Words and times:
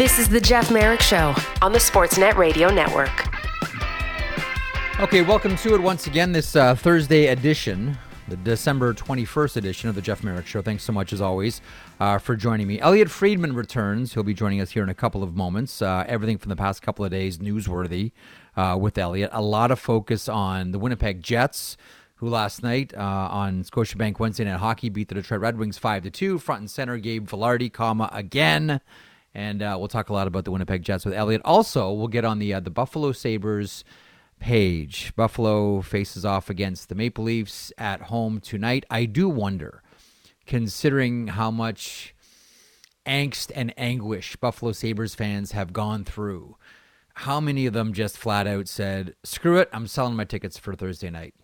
This 0.00 0.18
is 0.18 0.30
the 0.30 0.40
Jeff 0.40 0.70
Marek 0.70 1.02
Show 1.02 1.34
on 1.60 1.74
the 1.74 1.78
Sportsnet 1.78 2.36
Radio 2.36 2.70
Network. 2.70 3.10
Okay, 4.98 5.20
welcome 5.20 5.56
to 5.56 5.74
it 5.74 5.82
once 5.82 6.06
again, 6.06 6.32
this 6.32 6.56
uh, 6.56 6.74
Thursday 6.74 7.26
edition, 7.26 7.98
the 8.26 8.38
December 8.38 8.94
21st 8.94 9.58
edition 9.58 9.90
of 9.90 9.94
the 9.94 10.00
Jeff 10.00 10.24
Marek 10.24 10.46
Show. 10.46 10.62
Thanks 10.62 10.84
so 10.84 10.94
much, 10.94 11.12
as 11.12 11.20
always, 11.20 11.60
uh, 12.00 12.16
for 12.16 12.34
joining 12.34 12.66
me. 12.66 12.80
Elliotte 12.80 13.10
Friedman 13.10 13.54
returns. 13.54 14.14
He'll 14.14 14.22
be 14.22 14.32
joining 14.32 14.62
us 14.62 14.70
here 14.70 14.82
in 14.82 14.88
a 14.88 14.94
couple 14.94 15.22
of 15.22 15.36
moments. 15.36 15.82
Uh, 15.82 16.06
everything 16.08 16.38
from 16.38 16.48
the 16.48 16.56
past 16.56 16.80
couple 16.80 17.04
of 17.04 17.10
days 17.10 17.36
newsworthy 17.36 18.12
uh, 18.56 18.78
with 18.80 18.96
Elliotte. 18.96 19.28
A 19.34 19.42
lot 19.42 19.70
of 19.70 19.78
focus 19.78 20.30
on 20.30 20.70
the 20.70 20.78
Winnipeg 20.78 21.22
Jets 21.22 21.76
who 22.20 22.28
last 22.28 22.62
night 22.62 22.92
uh, 22.94 23.28
on 23.30 23.64
Scotiabank 23.64 24.18
Wednesday 24.18 24.44
Night 24.44 24.60
Hockey 24.60 24.90
beat 24.90 25.08
the 25.08 25.14
Detroit 25.14 25.40
Red 25.40 25.58
Wings 25.58 25.78
five 25.78 26.02
to 26.04 26.10
two. 26.10 26.38
Front 26.38 26.60
and 26.60 26.70
center, 26.70 26.98
Gabe 26.98 27.26
Vilardi, 27.26 27.72
comma 27.72 28.10
again, 28.12 28.80
and 29.34 29.62
uh, 29.62 29.76
we'll 29.78 29.88
talk 29.88 30.08
a 30.08 30.12
lot 30.12 30.26
about 30.26 30.44
the 30.44 30.50
Winnipeg 30.50 30.82
Jets 30.82 31.04
with 31.04 31.14
Elliotte. 31.14 31.42
Also, 31.44 31.92
we'll 31.92 32.08
get 32.08 32.24
on 32.24 32.38
the 32.38 32.54
uh, 32.54 32.60
the 32.60 32.70
Buffalo 32.70 33.12
Sabres 33.12 33.84
page. 34.38 35.12
Buffalo 35.16 35.80
faces 35.82 36.24
off 36.24 36.50
against 36.50 36.88
the 36.88 36.94
Maple 36.94 37.24
Leafs 37.24 37.72
at 37.78 38.02
home 38.02 38.40
tonight. 38.40 38.84
I 38.90 39.04
do 39.04 39.28
wonder, 39.28 39.82
considering 40.46 41.28
how 41.28 41.50
much 41.50 42.14
angst 43.06 43.50
and 43.54 43.72
anguish 43.76 44.36
Buffalo 44.36 44.72
Sabres 44.72 45.14
fans 45.14 45.52
have 45.52 45.72
gone 45.72 46.04
through. 46.04 46.56
How 47.14 47.40
many 47.40 47.66
of 47.66 47.74
them 47.74 47.92
just 47.92 48.16
flat 48.16 48.46
out 48.46 48.68
said, 48.68 49.14
screw 49.24 49.58
it, 49.58 49.68
I'm 49.72 49.86
selling 49.86 50.16
my 50.16 50.24
tickets 50.24 50.58
for 50.58 50.74
Thursday 50.74 51.10
night? 51.10 51.34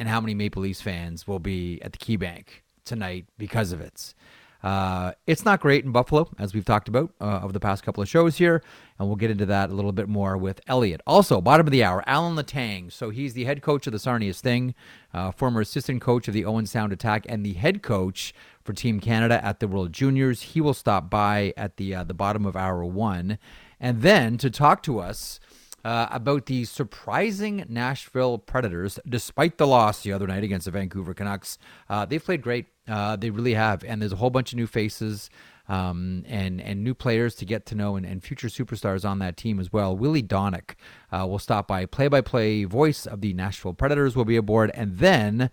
and 0.00 0.08
how 0.08 0.18
many 0.18 0.34
Maple 0.34 0.62
Leafs 0.62 0.80
fans 0.80 1.28
will 1.28 1.38
be 1.38 1.78
at 1.82 1.92
the 1.92 1.98
KeyBank 1.98 2.46
tonight 2.86 3.26
because 3.36 3.70
of 3.70 3.82
it. 3.82 4.14
Uh, 4.62 5.12
it's 5.26 5.44
not 5.44 5.60
great 5.60 5.84
in 5.84 5.92
Buffalo, 5.92 6.30
as 6.38 6.52
we've 6.52 6.64
talked 6.64 6.88
about 6.88 7.12
uh, 7.20 7.40
over 7.42 7.52
the 7.52 7.60
past 7.60 7.82
couple 7.82 8.02
of 8.02 8.08
shows 8.08 8.36
here, 8.36 8.62
and 8.98 9.08
we'll 9.08 9.16
get 9.16 9.30
into 9.30 9.46
that 9.46 9.70
a 9.70 9.74
little 9.74 9.92
bit 9.92 10.08
more 10.08 10.36
with 10.36 10.60
Elliotte. 10.66 11.00
Also, 11.06 11.40
bottom 11.40 11.66
of 11.66 11.70
the 11.70 11.82
hour, 11.82 12.04
Alan 12.06 12.36
Letang. 12.36 12.92
So 12.92 13.10
he's 13.10 13.32
the 13.32 13.44
head 13.44 13.62
coach 13.62 13.86
of 13.86 13.92
the 13.92 13.98
Sarnia 13.98 14.34
Sting, 14.34 14.74
uh, 15.14 15.30
former 15.30 15.62
assistant 15.62 16.02
coach 16.02 16.28
of 16.28 16.34
the 16.34 16.44
Owen 16.44 16.66
Sound 16.66 16.92
Attack, 16.92 17.24
and 17.28 17.44
the 17.44 17.54
head 17.54 17.82
coach 17.82 18.34
for 18.62 18.74
Team 18.74 19.00
Canada 19.00 19.42
at 19.44 19.60
the 19.60 19.68
World 19.68 19.92
Juniors. 19.92 20.42
He 20.42 20.60
will 20.60 20.74
stop 20.74 21.08
by 21.08 21.54
at 21.56 21.76
the 21.78 21.94
uh, 21.94 22.04
the 22.04 22.14
bottom 22.14 22.44
of 22.44 22.54
hour 22.54 22.84
one, 22.84 23.38
and 23.80 24.02
then 24.02 24.36
to 24.38 24.50
talk 24.50 24.82
to 24.82 24.98
us 24.98 25.40
uh, 25.84 26.08
about 26.10 26.46
the 26.46 26.64
surprising 26.64 27.64
Nashville 27.68 28.38
Predators, 28.38 28.98
despite 29.08 29.58
the 29.58 29.66
loss 29.66 30.02
the 30.02 30.12
other 30.12 30.26
night 30.26 30.44
against 30.44 30.66
the 30.66 30.70
Vancouver 30.70 31.14
Canucks. 31.14 31.58
Uh, 31.88 32.04
they've 32.04 32.22
played 32.22 32.42
great. 32.42 32.66
Uh, 32.90 33.16
they 33.16 33.30
really 33.30 33.54
have. 33.54 33.84
And 33.84 34.02
there's 34.02 34.12
a 34.12 34.16
whole 34.16 34.30
bunch 34.30 34.52
of 34.52 34.56
new 34.56 34.66
faces 34.66 35.30
um, 35.68 36.24
and, 36.26 36.60
and 36.60 36.82
new 36.82 36.94
players 36.94 37.36
to 37.36 37.44
get 37.44 37.64
to 37.66 37.74
know 37.76 37.94
and, 37.96 38.04
and 38.04 38.22
future 38.22 38.48
superstars 38.48 39.08
on 39.08 39.20
that 39.20 39.36
team 39.36 39.60
as 39.60 39.72
well. 39.72 39.96
Willie 39.96 40.22
Daniels 40.22 40.74
uh, 41.12 41.24
will 41.28 41.38
stop 41.38 41.68
by. 41.68 41.86
Play 41.86 42.08
by 42.08 42.20
play 42.20 42.64
voice 42.64 43.06
of 43.06 43.20
the 43.20 43.32
Nashville 43.32 43.74
Predators 43.74 44.16
will 44.16 44.24
be 44.24 44.36
aboard. 44.36 44.70
And 44.74 44.98
then. 44.98 45.50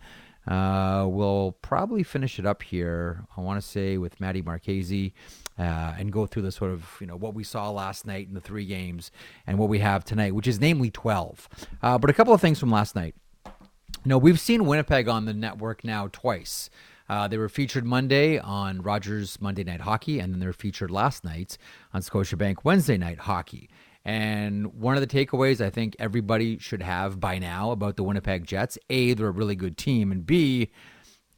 Uh, 0.47 1.05
we'll 1.05 1.58
probably 1.61 2.03
finish 2.03 2.39
it 2.39 2.45
up 2.45 2.63
here. 2.63 3.25
I 3.35 3.41
want 3.41 3.61
to 3.61 3.67
say 3.67 3.97
with 3.97 4.21
Maddie 4.21 4.41
Marchese 4.41 5.13
uh, 5.59 5.93
and 5.97 6.09
go 6.09 6.25
through 6.25 6.43
the 6.43 6.53
sort 6.53 6.71
of 6.71 6.88
you 7.02 7.08
know 7.08 7.17
what 7.17 7.33
we 7.33 7.43
saw 7.43 7.69
last 7.69 8.05
night 8.08 8.30
in 8.30 8.33
the 8.33 8.39
three 8.39 8.65
games 8.65 9.11
and 9.45 9.58
what 9.58 9.67
we 9.67 9.80
have 9.80 10.05
tonight, 10.05 10.33
which 10.33 10.47
is 10.47 10.61
namely 10.61 10.89
twelve. 10.89 11.49
Uh, 11.81 11.97
but 11.97 12.09
a 12.09 12.13
couple 12.13 12.33
of 12.33 12.39
things 12.39 12.59
from 12.59 12.71
last 12.71 12.95
night. 12.95 13.13
You 13.45 14.09
know, 14.09 14.17
we've 14.17 14.39
seen 14.39 14.65
Winnipeg 14.65 15.09
on 15.09 15.25
the 15.25 15.33
network 15.33 15.83
now 15.83 16.08
twice. 16.13 16.69
Uh, 17.09 17.27
they 17.27 17.38
were 17.38 17.50
featured 17.50 17.86
Monday 17.86 18.38
on 18.39 18.81
Rogers 18.81 19.39
Monday 19.41 19.63
Night 19.63 19.81
Hockey, 19.81 20.19
and 20.19 20.33
then 20.33 20.39
they 20.39 20.45
were 20.45 20.53
featured 20.53 20.91
last 20.91 21.23
night 21.23 21.58
on 21.94 22.02
Scotiabank 22.02 22.58
Wednesday 22.64 22.97
Night 22.97 23.19
Hockey. 23.19 23.69
And 24.03 24.73
one 24.80 24.95
of 24.95 25.02
the 25.02 25.08
takeaways 25.08 25.59
I 25.59 25.70
think 25.70 25.95
everybody 25.99 26.58
should 26.59 26.81
have 26.81 27.20
by 27.20 27.39
now 27.39 27.71
about 27.71 27.98
the 27.98 28.04
Winnipeg 28.04 28.45
Jets 28.45 28.77
A, 28.89 29.14
they're 29.14 29.27
a 29.27 29.31
really 29.31 29.55
good 29.55 29.77
team, 29.77 30.11
and 30.11 30.26
B, 30.26 30.71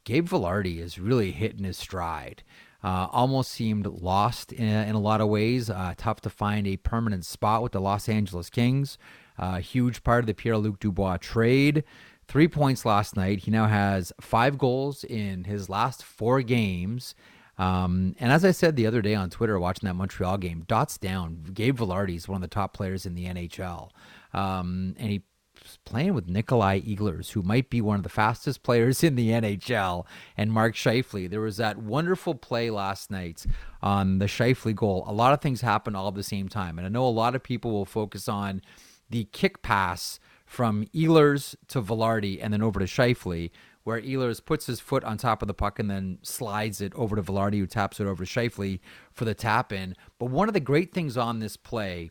Gabe 0.04 0.28
Vilardi 0.28 0.78
is 0.78 0.98
really 0.98 1.32
hitting 1.32 1.64
his 1.64 1.78
stride 1.78 2.42
uh, 2.82 3.08
almost 3.10 3.50
seemed 3.50 3.86
lost 3.86 4.52
in, 4.52 4.66
in, 4.66 4.94
a 4.94 5.00
lot 5.00 5.20
of 5.20 5.28
ways. 5.28 5.68
Uh, 5.68 5.94
tough 5.96 6.20
to 6.22 6.30
find 6.30 6.66
a 6.66 6.76
permanent 6.78 7.24
spot 7.24 7.62
with 7.62 7.72
the 7.72 7.80
Los 7.80 8.08
Angeles 8.08 8.48
Kings. 8.48 8.96
Uh, 9.38 9.56
huge 9.58 10.02
part 10.02 10.20
of 10.20 10.26
the 10.26 10.34
Pierre 10.34 10.56
Luc 10.56 10.80
Dubois 10.80 11.18
trade. 11.18 11.84
Three 12.30 12.46
points 12.46 12.84
last 12.84 13.16
night. 13.16 13.40
He 13.40 13.50
now 13.50 13.66
has 13.66 14.12
five 14.20 14.56
goals 14.56 15.02
in 15.02 15.42
his 15.42 15.68
last 15.68 16.04
four 16.04 16.42
games. 16.42 17.16
Um, 17.58 18.14
and 18.20 18.30
as 18.30 18.44
I 18.44 18.52
said 18.52 18.76
the 18.76 18.86
other 18.86 19.02
day 19.02 19.16
on 19.16 19.30
Twitter, 19.30 19.58
watching 19.58 19.88
that 19.88 19.94
Montreal 19.94 20.38
game, 20.38 20.62
dots 20.68 20.96
down. 20.96 21.42
Gabe 21.52 21.76
Vilardi 21.76 22.14
is 22.14 22.28
one 22.28 22.36
of 22.36 22.48
the 22.48 22.54
top 22.54 22.72
players 22.72 23.04
in 23.04 23.16
the 23.16 23.24
NHL. 23.24 23.90
Um, 24.32 24.94
and 24.96 25.10
he's 25.10 25.78
playing 25.84 26.14
with 26.14 26.28
Nikolai 26.28 26.82
Ehlers, 26.82 27.32
who 27.32 27.42
might 27.42 27.68
be 27.68 27.80
one 27.80 27.96
of 27.96 28.04
the 28.04 28.08
fastest 28.08 28.62
players 28.62 29.02
in 29.02 29.16
the 29.16 29.30
NHL, 29.30 30.06
and 30.36 30.52
Mark 30.52 30.76
Scheifele. 30.76 31.28
There 31.28 31.40
was 31.40 31.56
that 31.56 31.78
wonderful 31.78 32.36
play 32.36 32.70
last 32.70 33.10
night 33.10 33.44
on 33.82 34.20
the 34.20 34.26
Scheifele 34.26 34.76
goal. 34.76 35.02
A 35.08 35.12
lot 35.12 35.32
of 35.32 35.40
things 35.40 35.62
happen 35.62 35.96
all 35.96 36.06
at 36.06 36.14
the 36.14 36.22
same 36.22 36.48
time, 36.48 36.78
and 36.78 36.86
I 36.86 36.90
know 36.90 37.08
a 37.08 37.08
lot 37.08 37.34
of 37.34 37.42
people 37.42 37.72
will 37.72 37.84
focus 37.84 38.28
on 38.28 38.62
the 39.10 39.24
kick 39.24 39.62
pass 39.62 40.20
from 40.50 40.84
Ehlers 40.86 41.54
to 41.68 41.80
Vilardi 41.80 42.40
and 42.42 42.52
then 42.52 42.60
over 42.60 42.80
to 42.80 42.86
Scheifele, 42.86 43.52
where 43.84 44.00
Ehlers 44.02 44.44
puts 44.44 44.66
his 44.66 44.80
foot 44.80 45.04
on 45.04 45.16
top 45.16 45.42
of 45.42 45.46
the 45.46 45.54
puck 45.54 45.78
and 45.78 45.88
then 45.88 46.18
slides 46.22 46.80
it 46.80 46.92
over 46.96 47.14
to 47.14 47.22
Vilardi, 47.22 47.60
who 47.60 47.68
taps 47.68 48.00
it 48.00 48.06
over 48.08 48.24
to 48.24 48.28
Scheifele 48.28 48.80
for 49.12 49.24
the 49.24 49.32
tap 49.32 49.72
in. 49.72 49.94
But 50.18 50.26
one 50.26 50.48
of 50.48 50.54
the 50.54 50.58
great 50.58 50.92
things 50.92 51.16
on 51.16 51.38
this 51.38 51.56
play 51.56 52.10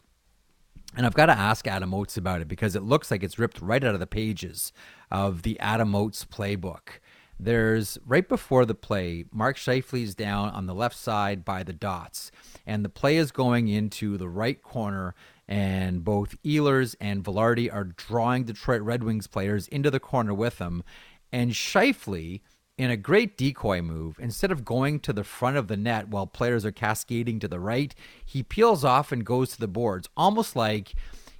and 0.96 1.06
I've 1.06 1.14
got 1.14 1.26
to 1.26 1.38
ask 1.38 1.68
Adam 1.68 1.94
Oates 1.94 2.16
about 2.16 2.40
it 2.40 2.48
because 2.48 2.76
it 2.76 2.82
looks 2.82 3.12
like 3.12 3.24
it's 3.24 3.38
ripped 3.38 3.62
right 3.62 3.84
out 3.84 3.94
of 3.94 4.00
the 4.00 4.08
pages 4.08 4.72
of 5.12 5.44
the 5.44 5.60
Adam 5.60 5.94
Oates 5.94 6.26
playbook. 6.26 7.00
There's 7.38 7.98
right 8.06 8.28
before 8.28 8.66
the 8.66 8.74
play, 8.74 9.26
Mark 9.32 9.58
Scheifele's 9.58 10.16
down 10.16 10.50
on 10.50 10.66
the 10.66 10.74
left 10.74 10.96
side 10.96 11.46
by 11.46 11.64
the 11.64 11.74
dots, 11.74 12.32
and 12.66 12.84
the 12.84 12.90
play 12.90 13.18
is 13.18 13.32
going 13.32 13.68
into 13.68 14.18
the 14.18 14.28
right 14.28 14.62
corner, 14.64 15.14
and 15.50 16.06
both 16.06 16.42
Ehlers 16.44 16.96
and 17.02 17.24
Vilardi 17.24 17.74
are 17.74 17.84
drawing 17.84 18.44
Detroit 18.44 18.84
Red 18.84 19.04
Wings 19.04 19.26
players 19.26 19.68
into 19.68 19.90
the 19.90 20.00
corner 20.00 20.34
with 20.34 20.60
them, 20.60 20.84
and 21.32 21.52
Scheifele 21.52 22.42
in 22.78 22.92
a 22.92 22.96
great 22.96 23.36
decoy 23.36 23.82
move, 23.82 24.18
instead 24.20 24.52
of 24.52 24.64
going 24.64 25.02
to 25.02 25.12
the 25.12 25.26
front 25.26 25.58
of 25.58 25.68
the 25.68 25.76
net 25.76 26.08
while 26.08 26.28
players 26.28 26.66
are 26.66 26.72
cascading 26.72 27.40
to 27.40 27.48
the 27.48 27.60
right, 27.60 27.94
he 28.24 28.42
peels 28.42 28.86
off 28.86 29.12
and 29.12 29.26
goes 29.26 29.50
to 29.52 29.60
the 29.60 29.68
boards, 29.68 30.08
almost 30.16 30.56
like 30.56 30.94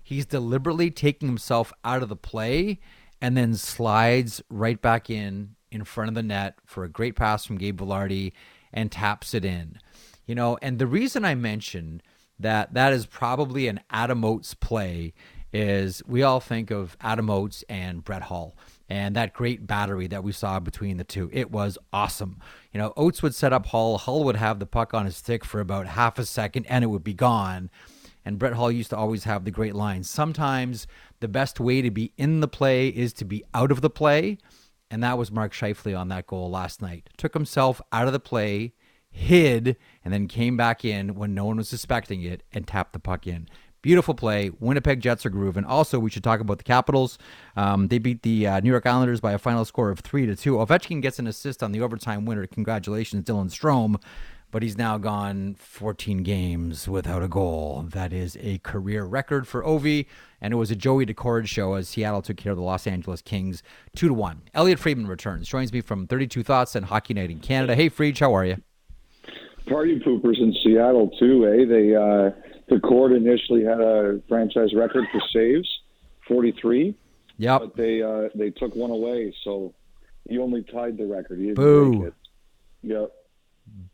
he's 0.04 0.26
deliberately 0.26 0.92
taking 0.92 1.30
himself 1.30 1.72
out 1.86 2.04
of 2.04 2.10
the 2.10 2.16
play 2.18 2.80
and 3.22 3.38
then 3.38 3.54
slides 3.54 4.42
right 4.50 4.82
back 4.82 5.10
in 5.10 5.56
in 5.72 5.84
front 5.84 6.10
of 6.10 6.16
the 6.16 6.24
net 6.24 6.56
for 6.66 6.84
a 6.84 6.90
great 6.90 7.16
pass 7.16 7.46
from 7.46 7.60
Gabe 7.60 7.80
Vilardi 7.80 8.34
and 8.74 8.92
taps 8.92 9.34
it 9.34 9.46
in. 9.46 9.78
You 10.26 10.36
know, 10.36 10.58
and 10.62 10.78
the 10.78 10.88
reason 10.88 11.24
I 11.24 11.36
mentioned 11.36 12.04
that 12.40 12.74
that 12.74 12.94
is 12.94 13.06
probably 13.06 13.68
an 13.68 13.82
Adam 13.90 14.24
Oates 14.24 14.54
play 14.54 15.14
is 15.52 16.04
we 16.06 16.22
all 16.24 16.40
think 16.40 16.72
of 16.72 16.96
Adam 17.02 17.30
Oates 17.30 17.64
and 17.68 18.04
Brett 18.04 18.24
Hull 18.24 18.56
and 18.88 19.16
that 19.16 19.34
great 19.34 19.66
battery 19.66 20.08
that 20.08 20.24
we 20.24 20.32
saw 20.32 20.60
between 20.60 20.98
the 20.98 21.04
two. 21.04 21.30
It 21.34 21.52
was 21.52 21.78
awesome. 21.92 22.40
You 22.72 22.80
know, 22.80 22.94
Oates 22.96 23.22
would 23.22 23.36
set 23.36 23.54
up 23.54 23.68
Hull, 23.68 23.98
Hull 23.98 24.24
would 24.24 24.36
have 24.36 24.60
the 24.60 24.66
puck 24.66 24.94
on 24.94 25.06
his 25.06 25.18
stick 25.18 25.44
for 25.44 25.60
about 25.60 25.88
half 25.88 26.20
a 26.20 26.26
second 26.26 26.66
and 26.68 26.84
it 26.84 26.88
would 26.88 27.04
be 27.04 27.14
gone. 27.14 27.70
And 28.26 28.38
Brett 28.38 28.54
Hull 28.54 28.72
used 28.72 28.92
to 28.92 28.98
always 28.98 29.24
have 29.24 29.46
the 29.46 29.52
great 29.52 29.76
line. 29.76 30.04
Sometimes 30.04 30.86
the 31.20 31.28
best 31.28 31.60
way 31.60 31.82
to 31.82 31.90
be 31.90 32.14
in 32.18 32.42
the 32.42 32.48
play 32.48 32.90
is 32.90 33.14
to 33.14 33.26
be 33.26 33.44
out 33.54 33.72
of 33.72 33.82
the 33.82 33.90
play. 33.90 34.38
And 34.92 35.04
that 35.04 35.18
was 35.18 35.32
Mark 35.32 35.54
Scheifele 35.54 35.98
on 35.98 36.10
that 36.10 36.28
goal 36.28 36.50
last 36.50 36.82
night. 36.82 37.10
Took 37.18 37.34
himself 37.34 37.82
out 37.92 38.08
of 38.08 38.14
the 38.14 38.20
play, 38.20 38.74
hid, 39.20 39.78
and 40.04 40.14
then 40.14 40.28
came 40.28 40.58
back 40.58 40.84
in 40.84 41.16
when 41.16 41.34
no 41.34 41.46
one 41.46 41.58
was 41.58 41.70
suspecting 41.70 42.22
it 42.24 42.44
and 42.52 42.66
tapped 42.66 42.94
the 42.94 43.00
puck 43.00 43.28
in. 43.28 43.48
Beautiful 43.82 44.14
play. 44.14 44.52
Winnipeg 44.60 45.00
Jets 45.00 45.26
are 45.26 45.30
grooving. 45.30 45.64
Also, 45.64 46.00
we 46.00 46.10
should 46.10 46.24
talk 46.24 46.42
about 46.42 46.58
the 46.58 46.66
Capitals. 46.66 47.18
Um, 47.56 47.88
they 47.88 47.98
beat 47.98 48.24
the 48.24 48.46
uh, 48.46 48.60
New 48.60 48.70
York 48.70 48.86
Islanders 48.86 49.22
by 49.22 49.32
a 49.32 49.38
final 49.38 49.64
score 49.64 49.90
of 49.90 50.00
three 50.00 50.26
to 50.26 50.36
two. 50.36 50.56
Ovechkin 50.56 51.02
gets 51.02 51.18
an 51.18 51.28
assist 51.28 51.64
on 51.64 51.72
the 51.72 51.80
overtime 51.80 52.26
winner. 52.26 52.46
Congratulations, 52.46 53.24
Dylan 53.24 53.50
Strome. 53.50 54.02
But 54.52 54.64
he's 54.64 54.78
now 54.78 54.98
gone 54.98 55.56
14 55.60 56.24
games 56.24 56.90
without 56.90 57.22
a 57.22 57.28
goal. 57.28 57.86
That 57.88 58.12
is 58.12 58.36
a 58.42 58.58
career 58.58 59.06
record 59.06 59.48
for 59.48 59.62
Ovi, 59.62 60.08
and 60.42 60.52
it 60.52 60.58
was 60.58 60.72
a 60.72 60.76
Joey 60.76 61.06
Daccord 61.06 61.46
show 61.46 61.76
as 61.76 61.88
Seattle 61.88 62.24
took 62.24 62.38
care 62.38 62.54
of 62.54 62.58
the 62.58 62.64
Los 62.64 62.88
Angeles 62.88 63.22
Kings 63.22 63.62
two 63.96 64.08
to 64.08 64.14
one. 64.14 64.42
Elliotte 64.56 64.80
Friedman 64.80 65.06
returns, 65.06 65.48
joins 65.48 65.72
me 65.72 65.82
from 65.82 66.08
32 66.08 66.42
Thoughts 66.42 66.76
and 66.76 66.88
Hockey 66.88 67.14
Night 67.14 67.30
in 67.30 67.40
Canada. 67.40 67.76
Hey, 67.76 67.90
Fried, 67.90 68.18
how 68.18 68.34
are 68.36 68.46
you? 68.46 68.58
Party 69.68 70.00
poopers 70.00 70.40
in 70.40 70.54
Seattle 70.64 71.10
too, 71.20 71.46
eh? 71.46 71.66
They 71.66 71.96
uh, 71.96 72.32
Daccord 72.70 73.16
initially 73.16 73.64
had 73.64 73.82
a 73.82 74.22
franchise 74.28 74.74
record 74.74 75.06
for 75.12 75.22
saves, 75.34 75.70
43. 76.28 76.96
Yep. 77.38 77.62
But 77.62 77.76
they 77.76 78.02
uh, 78.02 78.30
they 78.36 78.50
took 78.50 78.76
one 78.76 78.92
away, 78.92 79.34
so 79.44 79.74
you 80.28 80.44
only 80.44 80.64
tied 80.64 80.98
the 80.98 81.06
record. 81.06 81.40
He 81.40 81.48
didn't 81.48 81.56
Boo. 81.56 82.06
It. 82.06 82.14
Yep. 82.84 83.12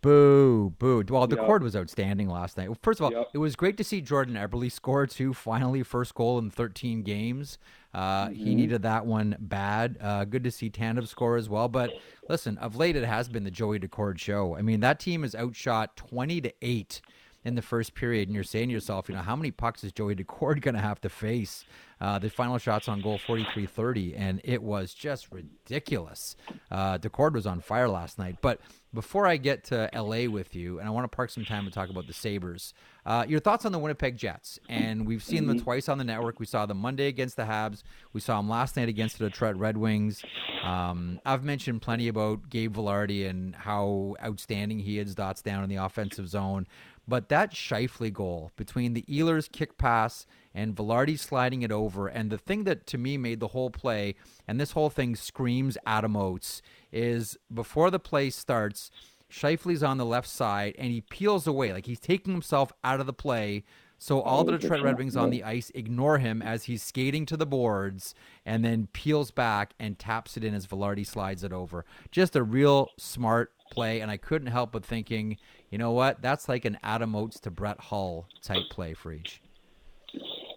Boo, 0.02 0.70
boo. 0.78 1.04
Well, 1.10 1.26
the 1.28 1.36
Yep. 1.36 1.46
cord 1.46 1.64
was 1.64 1.76
outstanding 1.76 2.30
last 2.30 2.58
night. 2.58 2.70
First 2.82 3.00
of 3.00 3.06
all, 3.06 3.12
Yep. 3.12 3.30
it 3.34 3.38
was 3.40 3.56
great 3.56 3.76
to 3.78 3.84
see 3.84 4.02
Jordan 4.02 4.36
Eberle 4.36 4.72
score 4.72 5.08
too. 5.08 5.34
Finally, 5.34 5.82
first 5.84 6.14
goal 6.14 6.38
in 6.38 6.50
13 6.52 7.02
games. 7.02 7.58
Uh, 7.94 8.30
He 8.30 8.36
Mm-hmm. 8.46 8.56
needed 8.56 8.82
that 8.84 9.06
one 9.06 9.36
bad. 9.40 9.98
Uh, 10.00 10.26
good 10.26 10.44
to 10.44 10.52
see 10.52 10.70
Tandem 10.70 11.06
score 11.06 11.38
as 11.38 11.50
well. 11.50 11.68
But 11.68 11.92
listen, 12.30 12.58
of 12.60 12.76
late 12.76 12.96
it 12.96 13.06
has 13.06 13.30
been 13.30 13.44
the 13.46 13.52
Joey 13.52 13.80
Daccord 13.80 14.20
show. 14.20 14.56
I 14.56 14.62
mean, 14.62 14.80
that 14.82 15.00
team 15.00 15.24
is 15.24 15.34
outshot 15.34 15.96
20 15.98 16.40
to 16.42 16.54
eight 16.62 17.02
in 17.44 17.56
the 17.56 17.62
first 17.62 17.94
period, 17.96 18.28
and 18.28 18.36
you're 18.36 18.44
saying 18.44 18.70
to 18.70 18.74
yourself, 18.74 19.08
you 19.10 19.16
know, 19.16 19.22
how 19.22 19.36
many 19.36 19.52
pucks 19.52 19.84
is 19.84 19.92
Joey 19.92 20.16
Daccord 20.16 20.62
going 20.62 20.76
to 20.76 20.82
have 20.82 21.00
to 21.02 21.10
face? 21.10 21.64
Uh, 22.02 22.20
the 22.20 22.30
final 22.30 22.58
shots 22.58 22.88
on 22.88 23.02
goal 23.02 23.18
43 23.18 23.66
30, 23.66 24.16
and 24.16 24.42
it 24.44 24.62
was 24.62 24.94
just 24.94 25.32
ridiculous. 25.32 26.36
Uh, 26.70 26.98
Daccord 26.98 27.34
was 27.34 27.48
on 27.48 27.62
fire 27.62 27.88
last 27.88 28.20
night. 28.20 28.38
But 28.42 28.60
before 28.94 29.28
I 29.28 29.38
get 29.38 29.66
to 29.66 29.90
LA 29.94 30.30
with 30.30 30.56
you, 30.56 30.80
and 30.80 30.88
I 30.88 30.92
want 30.92 31.04
to 31.10 31.16
park 31.16 31.30
some 31.30 31.46
time 31.46 31.66
to 31.66 31.72
talk 31.72 31.90
about 31.90 32.08
the 32.08 32.14
Sabres, 32.14 32.74
uh, 33.06 33.26
your 33.28 33.40
thoughts 33.40 33.66
on 33.66 33.72
the 33.72 33.80
Winnipeg 33.80 34.18
Jets. 34.18 34.58
And 34.70 35.06
we've 35.06 35.24
seen 35.24 35.48
them 35.48 35.60
twice 35.60 35.90
on 35.90 35.98
the 35.98 36.04
network. 36.04 36.40
We 36.40 36.46
saw 36.46 36.66
them 36.66 36.78
Monday 36.78 37.08
against 37.08 37.36
the 37.36 37.44
Habs, 37.44 37.84
we 38.14 38.22
saw 38.22 38.38
them 38.38 38.50
last 38.50 38.78
night 38.78 38.90
against 38.90 39.20
the 39.20 39.30
Detroit 39.30 39.58
Red 39.58 39.78
Wings. 39.78 40.24
Um, 40.64 41.20
I've 41.26 41.44
mentioned 41.44 41.82
plenty 41.82 42.08
about 42.08 42.50
Gabe 42.50 42.76
Vilardi 42.76 43.30
and 43.30 43.56
how 43.56 44.16
outstanding 44.24 44.80
he 44.80 44.98
is, 44.98 45.14
dots 45.14 45.42
down 45.42 45.64
in 45.64 45.70
the 45.70 45.76
offensive 45.76 46.28
zone. 46.28 46.66
But 47.08 47.30
that 47.30 47.54
Scheifele 47.54 48.12
goal 48.12 48.52
between 48.56 48.94
the 48.94 49.04
Ehlers 49.04 49.52
kick 49.52 49.78
pass 49.78 50.26
and 50.54 50.76
Vilardi 50.76 51.20
sliding 51.20 51.62
it 51.62 51.72
over, 51.72 52.08
and 52.08 52.32
the 52.32 52.38
thing 52.38 52.64
that 52.64 52.88
to 52.88 52.98
me 52.98 53.18
made 53.18 53.40
the 53.40 53.50
whole 53.50 53.70
play, 53.70 54.16
and 54.48 54.60
this 54.60 54.72
whole 54.72 54.90
thing 54.90 55.16
screams 55.16 55.78
Adam 55.86 56.16
Oates, 56.16 56.62
is 56.92 57.38
before 57.54 57.92
the 57.92 58.00
play 58.00 58.30
starts, 58.30 58.90
Scheifele's 59.30 59.84
on 59.84 59.98
the 59.98 60.06
left 60.06 60.30
side 60.30 60.76
and 60.78 60.92
he 60.92 61.02
peels 61.02 61.48
away, 61.48 61.74
like 61.74 61.86
he's 61.86 62.00
taking 62.00 62.34
himself 62.34 62.72
out 62.84 63.00
of 63.00 63.06
the 63.06 63.14
play. 63.14 63.64
So 63.98 64.22
all 64.22 64.44
the 64.44 64.58
Detroit 64.58 64.82
Red 64.82 64.98
Wings 64.98 65.16
on 65.16 65.30
the 65.30 65.44
ice 65.44 65.72
ignore 65.74 66.18
him 66.18 66.42
as 66.42 66.66
he's 66.66 66.84
skating 66.84 67.26
to 67.28 67.38
the 67.38 67.46
boards 67.46 68.14
and 68.46 68.64
then 68.64 68.88
peels 68.94 69.32
back 69.32 69.74
and 69.80 69.98
taps 69.98 70.38
it 70.38 70.44
in 70.44 70.54
as 70.54 70.68
Vilardi 70.68 71.06
slides 71.06 71.44
it 71.44 71.54
over. 71.54 71.86
Just 72.12 72.36
a 72.36 72.44
real 72.44 72.90
smart 72.98 73.54
play, 73.72 74.00
and 74.00 74.10
I 74.12 74.18
couldn't 74.18 74.48
help 74.48 74.72
but 74.72 74.86
thinking, 74.86 75.38
you 75.70 75.78
know 75.78 75.92
what? 75.92 76.22
That's 76.22 76.48
like 76.50 76.66
an 76.66 76.78
Adam 76.84 77.16
Oates 77.16 77.40
to 77.42 77.52
Brett 77.52 77.80
Hull 77.80 78.28
type 78.42 78.70
play 78.70 78.94
for 78.94 79.12
each. 79.12 79.42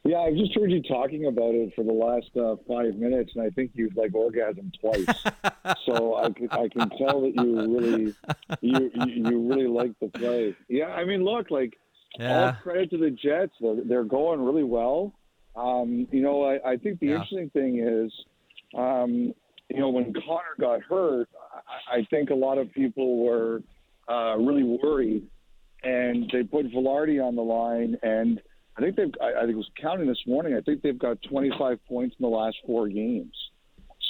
Yeah, 0.04 0.18
I've 0.18 0.36
just 0.36 0.54
heard 0.54 0.70
you 0.70 0.82
talking 0.82 1.26
about 1.26 1.54
it 1.54 1.72
for 1.74 1.84
the 1.84 1.92
last 1.92 2.30
uh, 2.36 2.56
five 2.66 2.94
minutes, 2.94 3.32
and 3.34 3.44
I 3.44 3.50
think 3.50 3.72
you've 3.74 3.96
like 3.96 4.12
orgasmed 4.12 4.72
twice. 4.80 5.74
so 5.86 6.16
I 6.16 6.30
can, 6.30 6.48
I 6.50 6.68
can 6.68 6.88
tell 6.90 7.20
that 7.22 7.34
you 7.34 7.76
really 7.76 8.14
you 8.62 8.90
you 8.94 9.52
really 9.52 9.66
like 9.66 9.92
the 10.00 10.08
play. 10.08 10.54
Yeah, 10.68 10.86
I 10.86 11.04
mean, 11.04 11.24
look, 11.24 11.50
like 11.50 11.76
all 12.20 12.52
credit 12.62 12.90
to 12.90 12.98
the 12.98 13.10
Jets. 13.10 13.52
They're, 13.60 13.84
they're 13.84 14.04
going 14.04 14.40
really 14.40 14.64
well. 14.64 15.12
Um, 15.56 16.06
you 16.10 16.22
know, 16.22 16.44
I, 16.44 16.72
I 16.72 16.76
think 16.76 17.00
the 17.00 17.08
Yeah. 17.08 17.14
interesting 17.14 17.50
thing 17.50 17.78
is, 17.80 18.12
um, 18.78 19.34
you 19.68 19.80
know, 19.80 19.88
when 19.88 20.12
Connor 20.12 20.56
got 20.58 20.82
hurt, 20.82 21.28
I, 21.90 21.98
I 21.98 22.06
think 22.10 22.30
a 22.30 22.34
lot 22.34 22.58
of 22.58 22.72
people 22.72 23.24
were 23.24 23.62
uh, 24.08 24.36
really 24.38 24.64
worried, 24.64 25.26
and 25.82 26.30
they 26.32 26.42
put 26.42 26.66
Vilardi 26.72 27.22
on 27.24 27.36
the 27.36 27.42
line, 27.42 27.96
and 28.02 28.40
I 28.76 28.80
think 28.80 28.96
they've. 28.96 29.12
I, 29.20 29.40
I 29.40 29.40
think 29.40 29.52
it 29.52 29.56
was 29.56 29.70
counting 29.80 30.06
this 30.06 30.22
morning. 30.26 30.54
I 30.54 30.60
think 30.60 30.82
they've 30.82 30.98
got 30.98 31.18
25 31.28 31.78
points 31.86 32.16
in 32.18 32.22
the 32.22 32.34
last 32.34 32.56
four 32.66 32.88
games. 32.88 33.34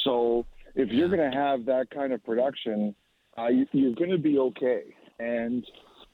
So 0.04 0.46
if 0.74 0.90
you're 0.90 1.08
going 1.08 1.30
to 1.30 1.36
have 1.36 1.64
that 1.66 1.90
kind 1.90 2.12
of 2.12 2.22
production, 2.24 2.94
uh, 3.36 3.48
you, 3.48 3.66
you're 3.72 3.94
going 3.94 4.10
to 4.10 4.18
be 4.18 4.38
okay. 4.38 4.82
And 5.18 5.66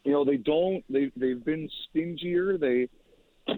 you 0.05 0.13
know 0.13 0.25
they 0.25 0.37
don't. 0.37 0.83
They 0.89 1.11
they've 1.17 1.45
been 1.45 1.69
stingier. 1.91 2.57
They 2.57 2.89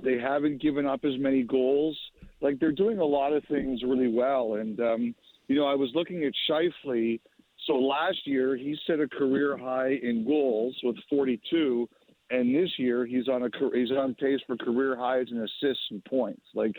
they 0.02 0.18
haven't 0.18 0.60
given 0.60 0.86
up 0.86 1.04
as 1.04 1.18
many 1.18 1.42
goals. 1.42 1.96
Like 2.40 2.58
they're 2.58 2.72
doing 2.72 2.98
a 2.98 3.04
lot 3.04 3.32
of 3.32 3.44
things 3.44 3.82
really 3.82 4.08
well. 4.08 4.54
And 4.54 4.80
um, 4.80 5.14
you 5.48 5.56
know 5.56 5.66
I 5.66 5.74
was 5.74 5.90
looking 5.94 6.24
at 6.24 6.32
Scheifele. 6.48 7.20
So 7.66 7.74
last 7.74 8.18
year 8.26 8.56
he 8.56 8.76
set 8.86 9.00
a 9.00 9.08
career 9.08 9.56
high 9.56 9.98
in 10.02 10.24
goals 10.26 10.76
with 10.84 10.96
42 11.10 11.88
and 12.30 12.54
this 12.54 12.70
year 12.78 13.06
he's 13.06 13.28
on 13.28 13.42
a 13.44 13.48
he's 13.74 13.90
on 13.90 14.14
pace 14.14 14.40
for 14.46 14.56
career 14.56 14.96
highs 14.96 15.26
in 15.30 15.38
assists 15.38 15.84
and 15.90 16.04
points. 16.04 16.42
Like 16.54 16.74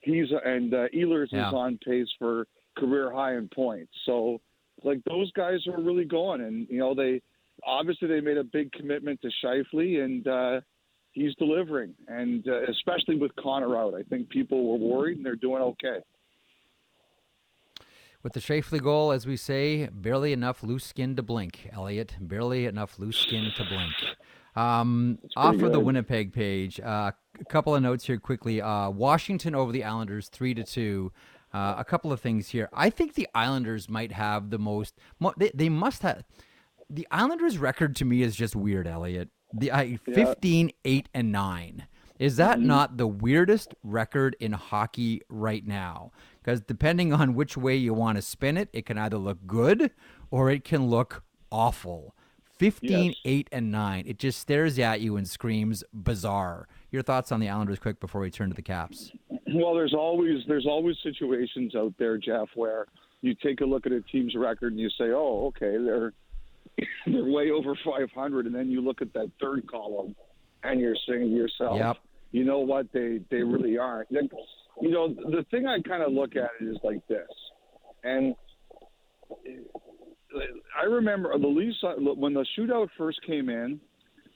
he's 0.00 0.26
and 0.44 0.72
uh, 0.72 0.88
Ehlers 0.94 1.28
Yeah. 1.30 1.48
is 1.48 1.54
on 1.54 1.78
pace 1.84 2.08
for 2.18 2.46
career 2.78 3.12
high 3.12 3.36
in 3.36 3.48
points. 3.48 3.92
So 4.06 4.40
like 4.82 5.00
those 5.04 5.30
guys 5.32 5.66
are 5.66 5.80
really 5.82 6.04
going, 6.04 6.40
and 6.42 6.66
you 6.70 6.78
know 6.78 6.94
they 6.94 7.20
obviously 7.66 8.08
they 8.08 8.20
made 8.20 8.38
a 8.38 8.44
big 8.44 8.72
commitment 8.72 9.20
to 9.22 9.28
Scheifele, 9.44 10.02
and 10.02 10.26
uh, 10.26 10.60
he's 11.12 11.34
delivering, 11.36 11.94
and 12.08 12.46
uh, 12.48 12.62
especially 12.70 13.16
with 13.16 13.34
Connor 13.36 13.76
out, 13.76 13.94
I 13.94 14.02
think 14.04 14.30
people 14.30 14.66
were 14.70 14.78
worried, 14.78 15.16
and 15.18 15.26
they're 15.26 15.36
doing 15.36 15.60
okay. 15.62 15.98
With 18.22 18.34
the 18.34 18.40
Scheifele 18.40 18.82
goal, 18.82 19.12
as 19.12 19.26
we 19.26 19.36
say, 19.36 19.88
barely 19.92 20.32
enough 20.34 20.62
loose 20.62 20.84
skin 20.84 21.16
to 21.16 21.22
blink, 21.22 21.70
Elliotte. 21.72 22.16
Barely 22.20 22.66
enough 22.66 22.98
loose 22.98 23.16
skin 23.16 23.50
to 23.56 23.64
blink. 23.64 23.94
Um, 24.56 25.18
off 25.36 25.62
of 25.62 25.72
the. 25.72 25.80
Winnipeg 25.80 26.32
page, 26.32 26.80
uh, 26.80 27.12
a 27.40 27.44
couple 27.48 27.74
of 27.74 27.82
notes 27.82 28.04
here 28.04 28.18
quickly. 28.18 28.60
Uh, 28.60 28.90
Washington 28.90 29.54
over 29.54 29.72
the 29.72 29.84
Islanders, 29.84 30.28
three 30.28 30.52
to 30.54 30.64
two. 30.64 31.12
Uh, 31.54 31.76
a 31.78 31.84
couple 31.84 32.12
of 32.12 32.20
things 32.20 32.48
here. 32.50 32.68
I 32.72 32.90
think 32.90 33.14
the 33.14 33.26
Islanders 33.34 33.88
might 33.88 34.12
have 34.12 34.50
the 34.50 34.58
most. 34.58 34.94
Mo- 35.18 35.34
they, 35.36 35.50
they 35.54 35.68
must 35.68 36.02
have. 36.02 36.24
The 36.90 37.08
Islanders' 37.10 37.58
record 37.58 37.96
to 37.96 38.04
me 38.04 38.22
is 38.22 38.36
just 38.36 38.54
weird, 38.54 38.86
Elliotte. 38.86 39.28
The 39.52 39.72
I, 39.72 39.96
15, 39.96 40.72
8, 40.84 41.08
and 41.14 41.32
9. 41.32 41.86
Is 42.20 42.36
that 42.36 42.60
not 42.60 42.98
the 42.98 43.06
weirdest 43.06 43.74
record 43.82 44.36
in 44.40 44.52
hockey 44.52 45.22
right 45.30 45.66
now? 45.66 46.12
Because 46.50 46.62
depending 46.62 47.12
on 47.12 47.34
which 47.36 47.56
way 47.56 47.76
you 47.76 47.94
want 47.94 48.16
to 48.16 48.22
spin 48.22 48.56
it, 48.56 48.68
it 48.72 48.84
can 48.84 48.98
either 48.98 49.18
look 49.18 49.38
good 49.46 49.92
or 50.32 50.50
it 50.50 50.64
can 50.64 50.88
look 50.88 51.22
awful. 51.52 52.16
15, 52.58 52.90
Yes. 52.90 53.14
8, 53.24 53.48
and 53.52 53.70
9. 53.70 54.04
It 54.04 54.18
just 54.18 54.40
stares 54.40 54.76
at 54.80 55.00
you 55.00 55.16
and 55.16 55.28
screams 55.28 55.84
bizarre. 55.94 56.66
Your 56.90 57.02
thoughts 57.02 57.30
on 57.30 57.38
the 57.38 57.48
Islanders, 57.48 57.78
quick, 57.78 58.00
before 58.00 58.20
we 58.20 58.32
turn 58.32 58.48
to 58.48 58.54
the 58.56 58.62
Caps. 58.62 59.12
Well, 59.54 59.74
there's 59.74 59.94
always 59.94 60.42
there's 60.48 60.66
always 60.66 60.96
situations 61.04 61.76
out 61.76 61.94
there, 61.98 62.18
Jeff, 62.18 62.48
where 62.56 62.86
you 63.22 63.34
take 63.36 63.60
a 63.60 63.64
look 63.64 63.86
at 63.86 63.92
a 63.92 64.00
team's 64.00 64.34
record 64.34 64.72
and 64.72 64.80
you 64.80 64.90
say, 64.90 65.10
"Oh, 65.12 65.46
okay, 65.56 65.76
they're 65.82 66.12
they're 67.06 67.24
way 67.24 67.50
over 67.52 67.76
500," 67.84 68.46
and 68.46 68.54
then 68.54 68.70
you 68.70 68.80
look 68.80 69.02
at 69.02 69.12
that 69.12 69.30
third 69.40 69.66
column 69.70 70.16
and 70.64 70.80
you're 70.80 70.96
saying 71.08 71.30
to 71.30 71.34
yourself, 71.34 71.78
Yep. 71.78 71.96
"You 72.32 72.44
know 72.44 72.58
what? 72.58 72.92
They 72.92 73.20
they 73.30 73.42
really 73.42 73.78
aren't." 73.78 74.10
You 74.80 74.90
know, 74.90 75.08
the 75.08 75.44
thing 75.50 75.66
I 75.66 75.80
kind 75.80 76.02
of 76.02 76.12
look 76.12 76.36
at 76.36 76.50
it 76.60 76.64
is 76.64 76.78
like 76.82 77.06
this, 77.08 77.28
and 78.04 78.34
I 80.78 80.84
remember 80.84 81.36
the 81.38 81.46
Leafs 81.46 81.78
when 81.82 82.34
the 82.34 82.46
shootout 82.58 82.88
first 82.96 83.20
came 83.26 83.48
in. 83.48 83.80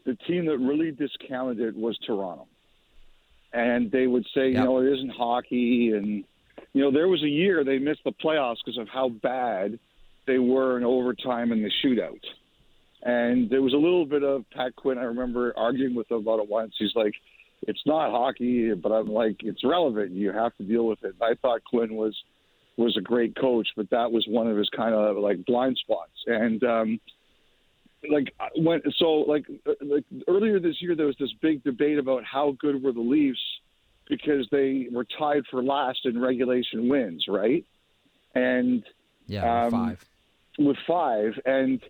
The 0.06 0.16
team 0.28 0.44
that 0.46 0.58
really 0.58 0.90
discounted 0.90 1.60
it 1.60 1.74
was 1.74 1.98
Toronto 2.06 2.46
and 3.54 3.90
they 3.90 4.06
would 4.06 4.26
say, 4.34 4.48
Yep. 4.48 4.54
you 4.54 4.64
know, 4.64 4.78
it 4.78 4.92
isn't 4.92 5.10
hockey, 5.10 5.92
and 5.94 6.24
you 6.72 6.82
know, 6.82 6.90
there 6.90 7.08
was 7.08 7.22
a 7.22 7.28
year 7.28 7.64
they 7.64 7.78
missed 7.78 8.02
the 8.04 8.12
playoffs 8.12 8.56
because 8.64 8.78
of 8.78 8.88
how 8.88 9.08
bad 9.08 9.78
they 10.26 10.38
were 10.38 10.76
in 10.76 10.84
overtime 10.84 11.52
in 11.52 11.62
the 11.62 11.70
shootout. 11.82 12.20
And 13.02 13.48
there 13.48 13.62
was 13.62 13.72
a 13.72 13.76
little 13.76 14.06
bit 14.06 14.24
of 14.24 14.44
Pat 14.50 14.74
Quinn. 14.74 14.98
I 14.98 15.04
remember 15.04 15.52
arguing 15.56 15.94
with 15.94 16.10
him 16.10 16.18
about 16.18 16.40
it 16.40 16.48
once. 16.48 16.74
He's 16.78 16.94
like, 16.96 17.12
"It's 17.68 17.83
not 17.87 18.11
hockey," 18.11 18.73
but 18.75 18.92
I'm 18.92 19.09
like, 19.09 19.37
"It's 19.42 19.64
relevant. 19.64 20.12
You 20.12 20.33
have 20.33 20.54
to 20.56 20.64
deal 20.64 20.87
with 20.87 21.02
it." 21.04 21.14
I 21.21 21.35
thought 21.35 21.62
Quinn 21.64 21.94
was 21.94 22.14
was 22.76 22.97
a 22.97 23.00
great 23.00 23.37
coach, 23.37 23.68
but 23.76 23.88
that 23.90 24.11
was 24.11 24.26
one 24.28 24.49
of 24.49 24.56
his 24.56 24.68
kind 24.71 24.94
of 24.94 25.16
like 25.16 25.44
blind 25.47 25.76
spots. 25.78 26.12
And 26.26 26.62
um, 26.64 27.00
like 28.11 28.35
when 28.56 28.83
so 28.97 29.06
like 29.28 29.47
like 29.80 30.04
earlier 30.28 30.59
this 30.59 30.83
year 30.83 30.94
there 30.97 31.06
was 31.06 31.16
this 31.18 31.33
big 31.40 31.62
debate 31.64 31.99
about 31.99 32.25
how 32.25 32.56
good 32.59 32.83
were 32.83 32.92
the 32.92 33.00
Leafs 33.00 33.40
because 34.09 34.47
they 34.50 34.88
were 34.92 35.06
tied 35.18 35.44
for 35.50 35.62
last 35.62 36.00
in 36.04 36.21
regulation 36.21 36.88
wins, 36.88 37.25
right? 37.28 37.64
And 38.35 38.83
Yeah, 39.26 39.64
Um, 39.64 39.71
five. 39.71 40.04
with 40.59 40.76
five, 40.87 41.33
and 41.47 41.80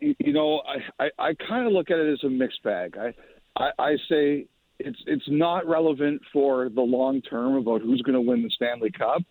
you 0.00 0.32
know, 0.32 0.62
I 0.66 1.04
I, 1.04 1.10
I 1.28 1.34
kind 1.34 1.66
of 1.66 1.72
look 1.72 1.90
at 1.90 1.98
it 1.98 2.12
as 2.12 2.24
a 2.24 2.28
mixed 2.30 2.62
bag. 2.62 2.96
I, 2.96 3.14
I 3.56 3.70
I 3.78 3.96
say 4.08 4.46
it's 4.84 4.98
it's 5.06 5.24
not 5.28 5.66
relevant 5.66 6.22
for 6.32 6.68
the 6.68 6.80
long 6.80 7.20
term 7.22 7.56
about 7.56 7.82
who's 7.82 8.02
going 8.02 8.14
to 8.14 8.20
win 8.20 8.42
the 8.42 8.50
Stanley 8.50 8.90
Cup, 8.90 9.22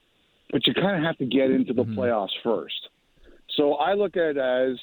but 0.51 0.65
you 0.65 0.74
kind 0.74 0.98
of 0.98 1.03
have 1.03 1.17
to 1.17 1.25
get 1.25 1.51
into 1.51 1.74
the 1.74 1.84
mm-hmm. 1.84 2.00
playoffs 2.00 2.29
first. 2.43 2.89
So 3.58 3.74
I 3.74 3.93
look 3.93 4.15
at 4.15 4.36
it 4.36 4.38
as 4.38 4.77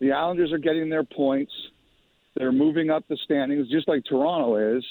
the 0.00 0.12
Islanders 0.12 0.52
are 0.52 0.58
getting 0.58 0.90
their 0.90 1.04
points. 1.04 1.52
They're 2.36 2.52
moving 2.52 2.90
up 2.90 3.04
the 3.08 3.18
standings 3.24 3.70
just 3.70 3.88
like 3.88 4.02
Toronto 4.08 4.76
is, 4.76 4.84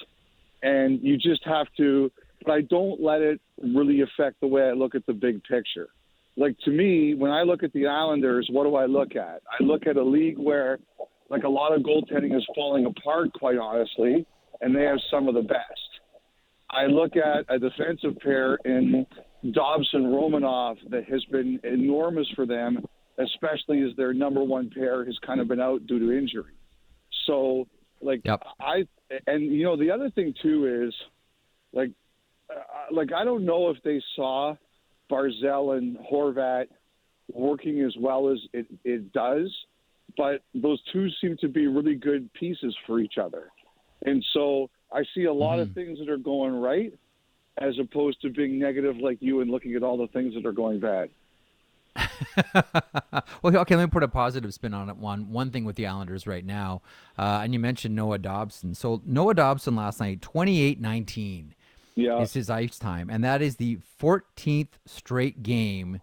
and 0.61 1.01
you 1.01 1.17
just 1.17 1.41
have 1.45 1.67
to. 1.77 2.11
But 2.45 2.53
I 2.53 2.61
don't 2.61 3.01
let 3.01 3.21
it 3.21 3.39
really 3.63 4.01
affect 4.01 4.41
the 4.41 4.47
way 4.47 4.63
I 4.63 4.71
look 4.71 4.95
at 4.95 5.05
the 5.05 5.13
big 5.13 5.43
picture 5.43 5.89
like 6.37 6.57
to 6.65 6.71
me, 6.71 7.13
when 7.13 7.31
I 7.31 7.43
look 7.43 7.63
at 7.63 7.73
the 7.73 7.87
Islanders, 7.87 8.47
what 8.51 8.63
do 8.63 8.75
I 8.75 8.85
look 8.85 9.15
at? 9.15 9.41
I 9.47 9.63
look 9.63 9.85
at 9.87 9.97
a 9.97 10.03
league 10.03 10.37
where 10.37 10.79
like 11.29 11.43
a 11.43 11.49
lot 11.49 11.73
of 11.73 11.81
goaltending 11.81 12.35
is 12.35 12.45
falling 12.55 12.85
apart, 12.85 13.33
quite 13.33 13.57
honestly, 13.57 14.25
and 14.61 14.75
they 14.75 14.83
have 14.83 14.99
some 15.09 15.27
of 15.27 15.35
the 15.35 15.41
best. 15.41 15.89
I 16.69 16.85
look 16.85 17.13
at 17.17 17.45
a 17.53 17.59
defensive 17.59 18.17
pair 18.19 18.55
in 18.63 19.05
Dobson 19.51 20.03
Romanov 20.03 20.77
that 20.89 21.05
has 21.09 21.23
been 21.25 21.59
enormous 21.63 22.27
for 22.35 22.45
them, 22.45 22.85
especially 23.17 23.81
as 23.81 23.95
their 23.97 24.13
number 24.13 24.43
one 24.43 24.69
pair 24.69 25.03
has 25.03 25.17
kind 25.25 25.41
of 25.41 25.47
been 25.47 25.59
out 25.59 25.85
due 25.87 25.99
to 25.99 26.17
injury. 26.17 26.53
So, 27.25 27.67
like, 28.01 28.21
Yep. 28.23 28.43
I 28.59 28.87
and 29.27 29.43
you 29.51 29.63
know 29.63 29.75
the 29.75 29.91
other 29.91 30.09
thing 30.11 30.33
too 30.41 30.85
is, 30.87 30.93
like, 31.73 31.91
uh, 32.49 32.93
like 32.93 33.11
I 33.11 33.25
don't 33.25 33.45
know 33.45 33.69
if 33.69 33.77
they 33.83 34.01
saw 34.15 34.55
Barzal 35.11 35.77
and 35.77 35.97
Horvat 35.97 36.67
working 37.33 37.81
as 37.81 37.93
well 37.99 38.29
as 38.29 38.39
it, 38.53 38.65
it 38.83 39.11
does, 39.11 39.53
but 40.17 40.41
those 40.53 40.81
two 40.93 41.09
seem 41.21 41.37
to 41.41 41.47
be 41.47 41.67
really 41.67 41.95
good 41.95 42.31
pieces 42.33 42.75
for 42.87 42.99
each 42.99 43.17
other. 43.21 43.49
And 44.05 44.23
so 44.33 44.69
I 44.91 45.03
see 45.15 45.25
a 45.25 45.33
lot 45.33 45.59
of 45.59 45.73
things 45.73 45.99
that 45.99 46.09
are 46.09 46.17
going 46.17 46.53
right 46.53 46.93
as 47.57 47.77
opposed 47.79 48.21
to 48.21 48.29
being 48.29 48.57
negative 48.57 48.97
like 48.97 49.17
you 49.21 49.41
and 49.41 49.51
looking 49.51 49.75
at 49.75 49.83
all 49.83 49.97
the 49.97 50.07
things 50.07 50.33
that 50.35 50.45
are 50.45 50.51
going 50.51 50.79
bad. 50.79 51.09
well, 53.41 53.57
okay, 53.57 53.75
let 53.75 53.85
me 53.85 53.89
put 53.89 54.03
a 54.03 54.07
positive 54.07 54.53
spin 54.53 54.73
on 54.73 54.89
it. 54.89 54.95
One 54.95 55.29
one 55.29 55.51
thing 55.51 55.65
with 55.65 55.75
the 55.75 55.87
Islanders 55.87 56.25
right 56.25 56.45
now, 56.45 56.81
uh, 57.19 57.41
and 57.43 57.53
you 57.53 57.59
mentioned 57.59 57.95
Noah 57.95 58.17
Dobson. 58.17 58.73
So 58.75 59.01
Noah 59.05 59.33
Dobson 59.33 59.75
last 59.75 59.99
night, 59.99 60.21
28-19 60.21 61.47
Yeah. 61.95 62.21
is 62.21 62.31
his 62.33 62.49
ice 62.49 62.79
time, 62.79 63.09
and 63.09 63.23
that 63.25 63.41
is 63.41 63.57
the 63.57 63.79
14th 63.99 64.69
straight 64.85 65.43
game 65.43 65.99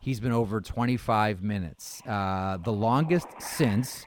he's 0.00 0.20
been 0.20 0.32
over 0.32 0.60
25 0.60 1.42
minutes. 1.42 2.00
Uh, 2.06 2.56
the 2.62 2.72
longest 2.72 3.26
since, 3.40 4.06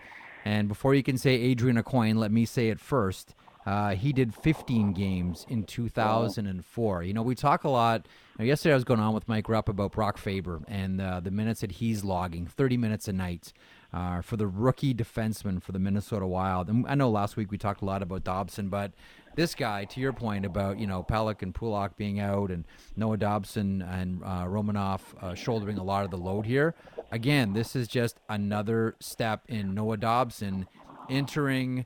and 0.50 0.68
before 0.68 0.96
you 0.96 1.04
can 1.04 1.20
say 1.20 1.36
Adrian 1.36 1.78
Aucoin, 1.78 2.18
let 2.18 2.32
me 2.32 2.44
say 2.44 2.70
it 2.70 2.80
first. 2.80 3.36
Uh, 3.68 3.94
he 3.94 4.12
did 4.12 4.34
15 4.34 4.94
games 4.94 5.46
in 5.48 5.64
2004. 5.64 7.04
You 7.04 7.14
know, 7.14 7.22
we 7.22 7.36
talk 7.36 7.66
a 7.66 7.70
lot. 7.70 8.08
You 8.40 8.46
know, 8.46 8.48
yesterday 8.48 8.72
I 8.72 8.76
was 8.76 8.84
going 8.84 9.00
on 9.00 9.14
with 9.14 9.28
Mike 9.28 9.48
Rupp 9.48 9.70
about 9.70 9.92
Brock 9.92 10.18
Faber 10.18 10.62
and 10.68 11.00
uh, 11.00 11.20
the 11.20 11.30
minutes 11.30 11.62
that 11.62 11.74
he's 11.74 12.04
logging 12.04 12.48
30 12.48 12.78
minutes 12.78 13.08
a 13.08 13.14
night 13.14 13.54
uh, 13.94 14.22
for 14.22 14.38
the 14.38 14.48
rookie 14.48 14.96
defenseman 14.96 15.62
for 15.62 15.72
the 15.72 15.78
Minnesota 15.78 16.26
Wild. 16.26 16.68
And 16.68 16.88
I 16.88 16.96
know 16.96 17.12
last 17.12 17.38
week 17.38 17.52
we 17.52 17.60
talked 17.60 17.84
a 17.84 17.86
lot 17.86 18.02
about 18.02 18.24
Dobson, 18.24 18.70
but 18.70 18.92
this 19.36 19.54
guy, 19.54 19.86
to 19.86 20.00
your 20.00 20.14
point 20.14 20.46
about 20.46 20.80
you 20.80 20.88
know 20.88 21.04
Pelech 21.04 21.44
and 21.44 21.54
Pulock 21.54 21.96
being 21.96 22.20
out 22.20 22.50
and 22.50 22.66
Noah 22.96 23.18
Dobson 23.18 23.84
and 23.84 24.24
uh, 24.24 24.46
Romanov 24.46 25.02
uh, 25.22 25.36
shouldering 25.36 25.78
a 25.78 25.84
lot 25.84 26.06
of 26.06 26.12
the 26.12 26.18
load 26.18 26.48
here. 26.48 26.74
Again, 27.12 27.54
this 27.54 27.76
is 27.76 27.88
just 27.88 28.20
another 28.30 28.96
step 29.00 29.44
in 29.48 29.74
Noah 29.74 29.98
Dobson 29.98 30.68
entering. 31.10 31.86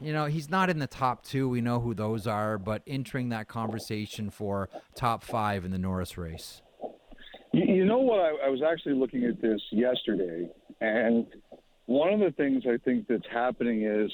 You 0.00 0.12
know, 0.12 0.26
he's 0.26 0.48
not 0.48 0.70
in 0.70 0.78
the 0.78 0.86
top 0.86 1.24
two. 1.24 1.48
We 1.48 1.60
know 1.60 1.80
who 1.80 1.94
those 1.94 2.26
are, 2.26 2.58
but 2.58 2.82
entering 2.86 3.30
that 3.30 3.48
conversation 3.48 4.30
for 4.30 4.68
top 4.94 5.24
five 5.24 5.64
in 5.64 5.70
the 5.70 5.78
Norris 5.78 6.16
race. 6.16 6.62
You, 7.52 7.74
you 7.74 7.84
know 7.84 7.98
what? 7.98 8.20
I, 8.20 8.46
I 8.46 8.48
was 8.48 8.62
actually 8.62 8.94
looking 8.94 9.24
at 9.24 9.40
this 9.40 9.60
yesterday, 9.70 10.48
and 10.80 11.26
one 11.86 12.12
of 12.12 12.20
the 12.20 12.32
things 12.32 12.64
I 12.66 12.76
think 12.84 13.06
that's 13.08 13.26
happening 13.32 13.84
is 13.84 14.10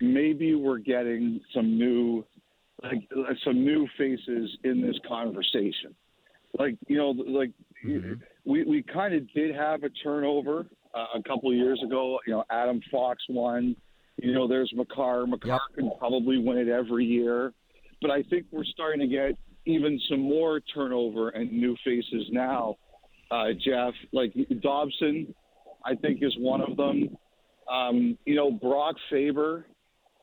maybe 0.00 0.54
we're 0.54 0.78
getting 0.78 1.40
some 1.54 1.78
new, 1.78 2.24
like 2.82 3.08
some 3.44 3.64
new 3.64 3.86
faces 3.96 4.56
in 4.64 4.80
this 4.80 4.96
conversation. 5.08 5.94
Like 6.58 6.76
you 6.88 6.96
know, 6.96 7.10
like 7.10 7.52
mm-hmm. 7.84 8.14
We 8.50 8.64
we 8.64 8.82
kind 8.82 9.14
of 9.14 9.22
did 9.32 9.54
have 9.54 9.84
a 9.84 9.90
turnover 10.02 10.66
uh, 10.94 11.06
a 11.18 11.22
couple 11.22 11.50
of 11.50 11.56
years 11.56 11.80
ago. 11.84 12.18
You 12.26 12.34
know, 12.34 12.44
Adam 12.50 12.80
Fox 12.90 13.22
won. 13.28 13.76
You 14.16 14.34
know, 14.34 14.48
there's 14.48 14.72
Makar. 14.74 15.26
Makar 15.26 15.48
Yep. 15.48 15.60
can 15.76 15.90
probably 15.98 16.38
win 16.38 16.58
it 16.58 16.68
every 16.68 17.04
year, 17.04 17.52
but 18.02 18.10
I 18.10 18.22
think 18.24 18.46
we're 18.50 18.64
starting 18.64 19.00
to 19.00 19.06
get 19.06 19.38
even 19.66 20.00
some 20.08 20.20
more 20.20 20.60
turnover 20.74 21.30
and 21.30 21.50
new 21.52 21.76
faces 21.84 22.26
now. 22.30 22.76
Uh, 23.30 23.52
Jeff, 23.64 23.94
like 24.12 24.32
Dobson, 24.60 25.32
I 25.84 25.94
think 25.94 26.18
is 26.22 26.34
one 26.38 26.60
of 26.60 26.76
them. 26.76 27.16
Um, 27.72 28.18
you 28.26 28.34
know, 28.34 28.50
Brock 28.50 28.96
Faber 29.10 29.64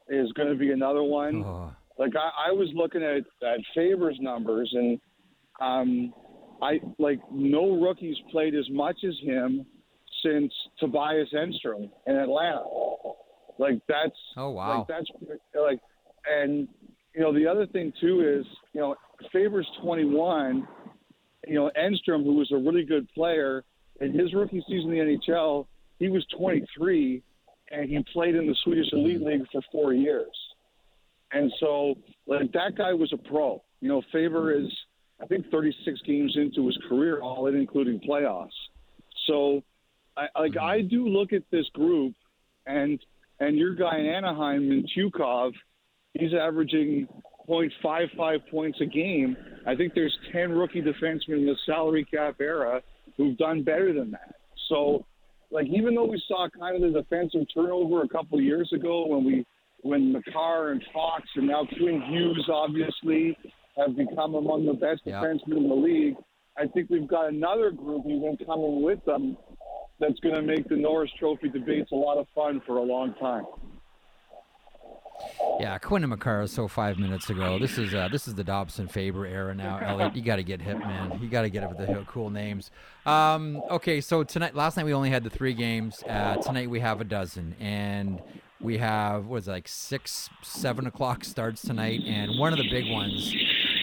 is 0.10 0.32
going 0.34 0.50
to 0.50 0.56
be 0.56 0.72
another 0.72 1.04
one. 1.04 1.44
Oh, 1.46 1.72
Like 1.98 2.12
I, 2.16 2.50
I 2.50 2.52
was 2.52 2.68
looking 2.76 3.02
at, 3.02 3.24
at 3.48 3.60
Faber's 3.74 4.18
numbers, 4.20 4.70
and 4.74 5.00
um, 5.62 6.14
I 6.62 6.80
like 6.98 7.20
no 7.32 7.80
rookies 7.80 8.18
played 8.32 8.56
as 8.56 8.70
much 8.70 8.98
as 9.08 9.14
him 9.24 9.66
since 10.24 10.52
Tobias 10.80 11.30
Enstrom 11.34 11.90
in 12.08 12.16
Atlanta. 12.16 12.64
Like 13.60 13.80
that's 13.88 14.16
Oh, 14.36 14.52
wow. 14.52 14.80
like 14.80 14.88
that's 14.88 15.08
like, 15.56 15.80
and 16.30 16.68
you 17.14 17.22
know 17.22 17.34
the 17.34 17.48
other 17.48 17.66
thing 17.68 17.92
too 18.00 18.22
is 18.40 18.46
you 18.74 18.82
know 18.82 18.96
Faber's 19.32 19.68
21. 19.82 20.68
You 21.48 21.54
know 21.56 21.72
Enstrom, 21.80 22.24
who 22.24 22.34
was 22.36 22.52
a 22.52 22.58
really 22.58 22.84
good 22.84 23.08
player 23.14 23.64
in 24.02 24.14
his 24.18 24.34
rookie 24.34 24.64
season 24.68 24.94
in 24.94 25.08
the 25.08 25.32
NHL, 25.32 25.66
he 25.98 26.10
was 26.10 26.24
23, 26.38 27.24
and 27.72 27.90
he 27.90 28.04
played 28.14 28.36
in 28.36 28.46
the 28.46 28.56
Swedish 28.64 28.86
Elite 28.94 29.22
League 29.22 29.42
for 29.52 29.62
four 29.72 29.94
years. 29.94 30.28
And 31.32 31.52
so, 31.60 31.96
like 32.28 32.52
that 32.54 32.78
guy 32.78 32.94
was 32.94 33.12
a 33.14 33.18
pro. 33.30 33.62
You 33.82 33.90
know, 33.90 34.02
Faber 34.12 34.54
is, 34.54 34.72
I 35.22 35.26
think, 35.26 35.50
36 35.50 36.00
games 36.06 36.36
into 36.36 36.66
his 36.68 36.78
career, 36.88 37.22
all 37.22 37.48
in, 37.48 37.56
including 37.56 38.00
playoffs. 38.00 38.50
So, 39.26 39.64
I 40.16 40.28
like 40.40 40.54
mm-hmm. 40.54 40.66
I 40.66 40.82
do 40.82 41.08
look 41.08 41.34
at 41.34 41.44
this 41.52 41.66
group, 41.74 42.14
and 42.66 43.00
and 43.40 43.58
your 43.58 43.76
guy 43.76 44.00
in 44.00 44.06
Anaheim, 44.06 44.70
Mintyukov, 44.70 45.54
he's 46.14 46.34
averaging 46.34 47.08
0.55 47.48 48.50
points 48.50 48.80
a 48.82 48.86
game. 48.86 49.38
I 49.66 49.76
think 49.76 49.94
there's 49.94 50.18
10 50.32 50.52
rookie 50.52 50.82
defensemen 50.82 51.40
in 51.40 51.46
the 51.46 51.56
salary 51.66 52.06
cap 52.06 52.36
era 52.40 52.82
who've 53.16 53.38
done 53.38 53.64
better 53.64 53.94
than 53.94 54.12
that. 54.12 54.36
So, 54.70 55.06
like 55.52 55.68
even 55.68 55.96
though 55.96 56.06
we 56.06 56.22
saw 56.28 56.48
kind 56.50 56.84
of 56.84 56.94
the 56.94 57.02
defensive 57.02 57.42
turnover 57.54 58.02
a 58.04 58.08
couple 58.08 58.38
of 58.38 58.44
years 58.44 58.72
ago 58.74 59.08
when 59.08 59.24
we 59.24 59.46
when 59.82 60.12
Makar 60.12 60.72
and 60.72 60.84
Fox 60.94 61.24
and 61.36 61.48
now 61.48 61.66
Quinn 61.78 62.02
Hughes 62.10 62.50
obviously 62.52 63.38
have 63.78 63.96
become 63.96 64.36
among 64.36 64.66
the 64.66 64.74
best 64.74 65.02
Yeah. 65.06 65.22
defensemen 65.22 65.58
in 65.58 65.70
the 65.70 65.76
league, 65.76 66.16
I 66.58 66.66
think 66.68 66.90
we've 66.90 67.08
got 67.08 67.30
another 67.32 67.72
group 67.72 68.06
even 68.08 68.38
coming 68.46 68.82
with 68.82 69.04
them 69.06 69.38
that's 70.00 70.20
going 70.20 70.36
to 70.36 70.42
make 70.42 70.68
the 70.68 70.76
Norris 70.76 71.12
Trophy 71.20 71.50
debates 71.50 71.92
a 71.92 71.96
lot 71.96 72.18
of 72.18 72.28
fun 72.34 72.62
for 72.66 72.78
a 72.78 72.84
long 72.84 73.14
time. 73.16 73.46
Yeah, 75.60 75.78
Quinn 75.80 76.04
and 76.04 76.12
Makar 76.12 76.46
so 76.46 76.68
five 76.68 77.00
minutes 77.00 77.30
ago. 77.32 77.58
This 77.58 77.80
is 77.80 77.94
uh, 77.96 78.08
this 78.12 78.28
is 78.28 78.36
the 78.36 78.44
Dobson 78.44 78.88
Faber 78.88 79.26
era 79.26 79.56
now. 79.56 79.80
Elliotte, 79.80 80.16
you 80.16 80.22
got 80.22 80.36
to 80.36 80.44
get 80.44 80.62
hip, 80.62 80.78
man. 80.78 81.20
You 81.20 81.28
got 81.28 81.42
to 81.42 81.50
get 81.50 81.64
up 81.64 81.76
with 81.76 81.88
the 81.88 82.06
cool 82.08 82.30
names. 82.30 82.70
Um, 83.08 83.64
okay, 83.72 84.00
so 84.00 84.24
tonight, 84.24 84.54
last 84.54 84.78
night 84.78 84.86
we 84.86 84.94
only 84.94 85.10
had 85.10 85.24
the 85.24 85.32
three 85.32 85.54
games. 85.56 86.04
Uh, 86.08 86.36
tonight 86.38 86.70
we 86.70 86.80
have 86.82 87.02
a 87.02 87.04
dozen, 87.04 87.56
and 87.60 88.22
we 88.62 88.78
have 88.78 89.26
what 89.26 89.38
is 89.38 89.48
it, 89.48 89.52
like 89.52 89.68
six, 89.68 90.30
seven 90.44 90.86
o'clock 90.86 91.24
starts 91.26 91.64
tonight, 91.64 92.02
and 92.06 92.38
one 92.38 92.54
of 92.54 92.60
the 92.60 92.70
big 92.70 92.92
ones. 92.92 93.34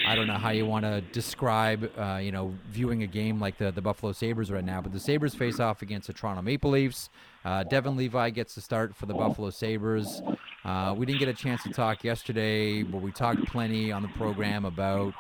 I 0.06 0.14
don't 0.14 0.26
know 0.26 0.34
how 0.34 0.50
you 0.50 0.66
want 0.66 0.84
to 0.84 1.00
describe, 1.12 1.90
uh, 1.96 2.18
you 2.23 2.30
know, 2.30 2.54
viewing 2.70 3.02
a 3.02 3.06
game 3.06 3.40
like 3.40 3.56
the 3.58 3.70
the 3.70 3.80
Buffalo 3.80 4.12
Sabres 4.12 4.50
right 4.50 4.64
now, 4.64 4.80
but 4.80 4.92
the 4.92 5.00
Sabres 5.00 5.34
face 5.34 5.61
off 5.61 5.82
against 5.82 6.06
the 6.08 6.12
Toronto 6.12 6.42
Maple 6.42 6.70
Leafs. 6.70 7.08
Uh, 7.44 7.62
Devon 7.62 7.96
Levi 7.96 8.30
gets 8.30 8.54
the 8.54 8.61
start 8.61 8.94
for 8.94 9.06
the 9.06 9.14
Buffalo 9.14 9.50
Sabres. 9.50 10.23
Uh, 10.64 10.94
we 10.96 11.06
didn't 11.06 11.20
get 11.20 11.28
a 11.28 11.34
chance 11.34 11.62
to 11.62 11.70
talk 11.70 12.04
yesterday, 12.04 12.82
but 12.82 13.00
we 13.02 13.12
talked 13.12 13.44
plenty 13.46 13.92
on 13.92 14.02
the 14.02 14.08
program 14.08 14.64
about 14.64 15.14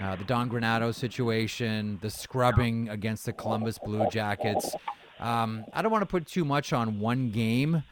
uh, 0.00 0.16
the 0.16 0.24
Don 0.24 0.48
Granato 0.48 0.94
situation, 0.94 1.98
the 2.00 2.10
scrubbing 2.10 2.88
against 2.88 3.26
the 3.26 3.32
Columbus 3.32 3.78
Blue 3.78 4.08
Jackets. 4.10 4.74
Um, 5.18 5.64
I 5.72 5.82
don't 5.82 5.92
want 5.92 6.02
to 6.02 6.06
put 6.06 6.26
too 6.26 6.44
much 6.44 6.72
on 6.72 6.98
one 6.98 7.30
game, 7.30 7.82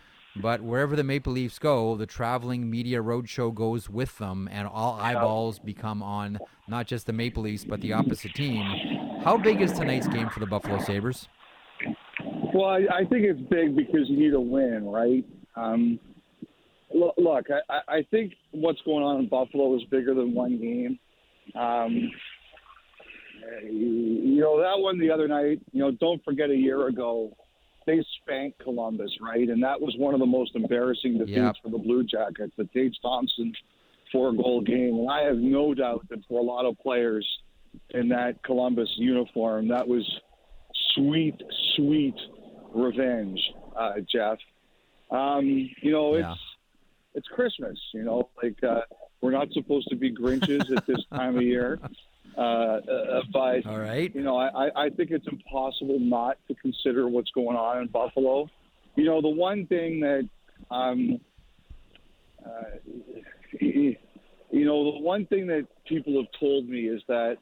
but 0.40 0.60
wherever 0.62 0.96
the 0.96 1.04
Maple 1.04 1.32
Leafs 1.32 1.58
go, 1.58 1.96
the 1.96 2.06
traveling 2.06 2.70
media 2.70 3.02
roadshow 3.02 3.54
goes 3.54 3.88
with 3.90 4.18
them, 4.18 4.48
and 4.50 4.66
all 4.68 4.98
eyeballs 5.00 5.58
become 5.58 6.02
on 6.02 6.38
not 6.68 6.86
just 6.86 7.06
the 7.06 7.12
Maple 7.12 7.42
Leafs, 7.42 7.64
but 7.64 7.80
the 7.80 7.92
opposite 7.92 8.34
team. 8.34 8.64
How 9.24 9.36
big 9.36 9.60
is 9.60 9.72
tonight's 9.72 10.08
game 10.08 10.28
for 10.30 10.40
the 10.40 10.46
Buffalo 10.46 10.78
Sabres? 10.78 11.28
Well, 12.54 12.66
I, 12.66 12.86
I 12.92 13.04
think 13.04 13.24
it's 13.24 13.40
big 13.50 13.76
because 13.76 14.08
you 14.08 14.16
need 14.18 14.34
a 14.34 14.40
win, 14.40 14.84
right? 14.86 15.24
Um, 15.56 15.98
lo- 16.94 17.14
look, 17.18 17.46
I, 17.50 17.72
I- 17.72 17.96
I 17.98 18.02
think 18.10 18.32
what's 18.52 18.80
going 18.82 19.02
on 19.04 19.20
in 19.20 19.28
Buffalo 19.28 19.74
is 19.76 19.82
bigger 19.90 20.14
than 20.14 20.34
one 20.34 20.58
game. 20.58 20.98
Um, 21.60 22.10
you 23.64 24.40
know, 24.40 24.60
that 24.60 24.78
one 24.78 24.98
the 24.98 25.10
other 25.10 25.28
night, 25.28 25.60
you 25.72 25.80
know, 25.80 25.90
don't 25.92 26.22
forget 26.24 26.50
a 26.50 26.54
year 26.56 26.88
ago, 26.88 27.32
they 27.88 28.04
spanked 28.20 28.58
Columbus, 28.60 29.10
right? 29.20 29.48
And 29.48 29.62
that 29.62 29.80
was 29.80 29.94
one 29.96 30.12
of 30.14 30.20
the 30.20 30.26
most 30.26 30.54
embarrassing 30.54 31.18
defeats 31.18 31.36
Yep. 31.36 31.56
for 31.62 31.70
the 31.70 31.78
Blue 31.78 32.04
Jackets, 32.04 32.52
the 32.56 32.64
Tage 32.66 32.96
Thompson 33.02 33.52
four 34.12 34.32
goal 34.32 34.60
game. 34.60 34.94
And 34.98 35.10
I 35.10 35.22
have 35.22 35.38
no 35.38 35.74
doubt 35.74 36.06
that 36.10 36.20
for 36.28 36.38
a 36.40 36.42
lot 36.42 36.64
of 36.66 36.78
players 36.78 37.26
in 37.90 38.08
that 38.10 38.42
Columbus 38.42 38.88
uniform, 38.96 39.68
that 39.68 39.86
was 39.88 40.04
sweet, 40.94 41.34
sweet 41.76 42.14
revenge, 42.74 43.40
uh, 43.76 43.94
Jeff. 44.10 44.38
Um, 45.10 45.46
you 45.82 45.90
know, 45.90 46.14
it's 46.14 46.22
Yeah. 46.22 46.34
it's 47.14 47.28
Christmas. 47.28 47.78
You 47.94 48.02
know, 48.04 48.28
like 48.42 48.62
uh, 48.62 48.82
we're 49.20 49.30
not 49.30 49.50
supposed 49.52 49.88
to 49.88 49.96
be 49.96 50.12
Grinches 50.14 50.70
at 50.76 50.86
this 50.86 51.02
time 51.12 51.36
of 51.36 51.42
year. 51.42 51.80
Uh, 52.38 52.40
uh, 52.40 53.22
but 53.32 53.66
All 53.66 53.78
right. 53.80 54.14
you 54.14 54.22
know, 54.22 54.36
I, 54.36 54.66
I- 54.66 54.84
I 54.84 54.90
think 54.90 55.10
it's 55.10 55.26
impossible 55.26 55.98
not 55.98 56.38
to 56.46 56.54
consider 56.54 57.08
what's 57.08 57.30
going 57.32 57.56
on 57.56 57.82
in 57.82 57.88
Buffalo. 57.88 58.48
You 58.94 59.04
know, 59.04 59.20
the 59.20 59.28
one 59.28 59.66
thing 59.66 59.98
that, 60.00 60.28
um, 60.70 61.20
uh, 62.46 62.78
you 63.60 63.96
know, 64.52 64.92
the 64.92 64.98
one 65.00 65.26
thing 65.26 65.46
that 65.48 65.66
people 65.86 66.14
have 66.16 66.30
told 66.40 66.68
me 66.68 66.88
is 66.88 67.02
that 67.08 67.38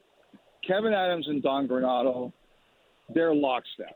Kevyn 0.67 0.93
Adams 0.93 1.27
and 1.27 1.43
Don 1.43 1.67
Granato, 1.67 2.33
they're 3.13 3.33
lockstep. 3.35 3.95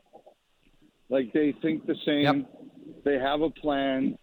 Like 1.10 1.32
they 1.32 1.52
think 1.62 1.84
the 1.86 1.96
same. 2.06 2.46
They 3.04 3.14
have 3.18 3.40
a 3.42 3.50
plan. 3.50 4.16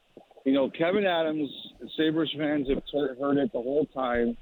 You 0.45 0.53
know, 0.53 0.69
Kevyn 0.69 1.05
Adams, 1.05 1.49
Sabres 1.97 2.33
fans 2.37 2.67
have 2.69 2.81
heard 3.19 3.37
it 3.37 3.51
the 3.53 3.61
whole 3.61 3.85
time 3.93 4.35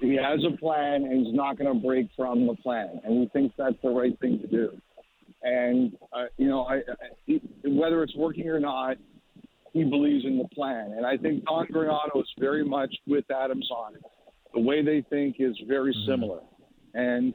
he 0.00 0.16
has 0.16 0.40
a 0.44 0.56
plan 0.56 1.04
and 1.04 1.26
he's 1.26 1.34
not 1.34 1.58
going 1.58 1.72
to 1.72 1.86
break 1.86 2.08
from 2.16 2.46
the 2.46 2.54
plan, 2.54 3.00
and 3.04 3.20
he 3.20 3.28
thinks 3.28 3.54
that's 3.56 3.76
the 3.82 3.90
right 3.90 4.18
thing 4.20 4.40
to 4.40 4.46
do. 4.46 4.70
And 5.42 5.96
uh, 6.12 6.24
you 6.36 6.48
know, 6.48 6.62
I, 6.62 6.76
I, 6.76 7.40
whether 7.64 8.02
it's 8.02 8.16
working 8.16 8.48
or 8.48 8.60
not, 8.60 8.96
he 9.72 9.84
believes 9.84 10.24
in 10.24 10.38
the 10.38 10.48
plan. 10.54 10.94
And 10.96 11.04
I 11.04 11.16
think 11.16 11.44
Don 11.44 11.66
Granato 11.66 12.20
is 12.20 12.28
very 12.38 12.64
much 12.64 12.94
with 13.06 13.24
Adams 13.30 13.68
on 13.70 13.96
it. 13.96 14.02
The 14.54 14.60
way 14.60 14.82
they 14.82 15.04
think 15.10 15.36
is 15.38 15.56
very 15.66 15.94
similar, 16.06 16.40
and 16.94 17.34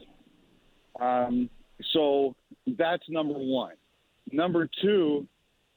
um, 0.99 1.49
so 1.93 2.35
that's 2.77 3.03
number 3.09 3.33
one. 3.33 3.73
Number 4.31 4.69
two, 4.81 5.27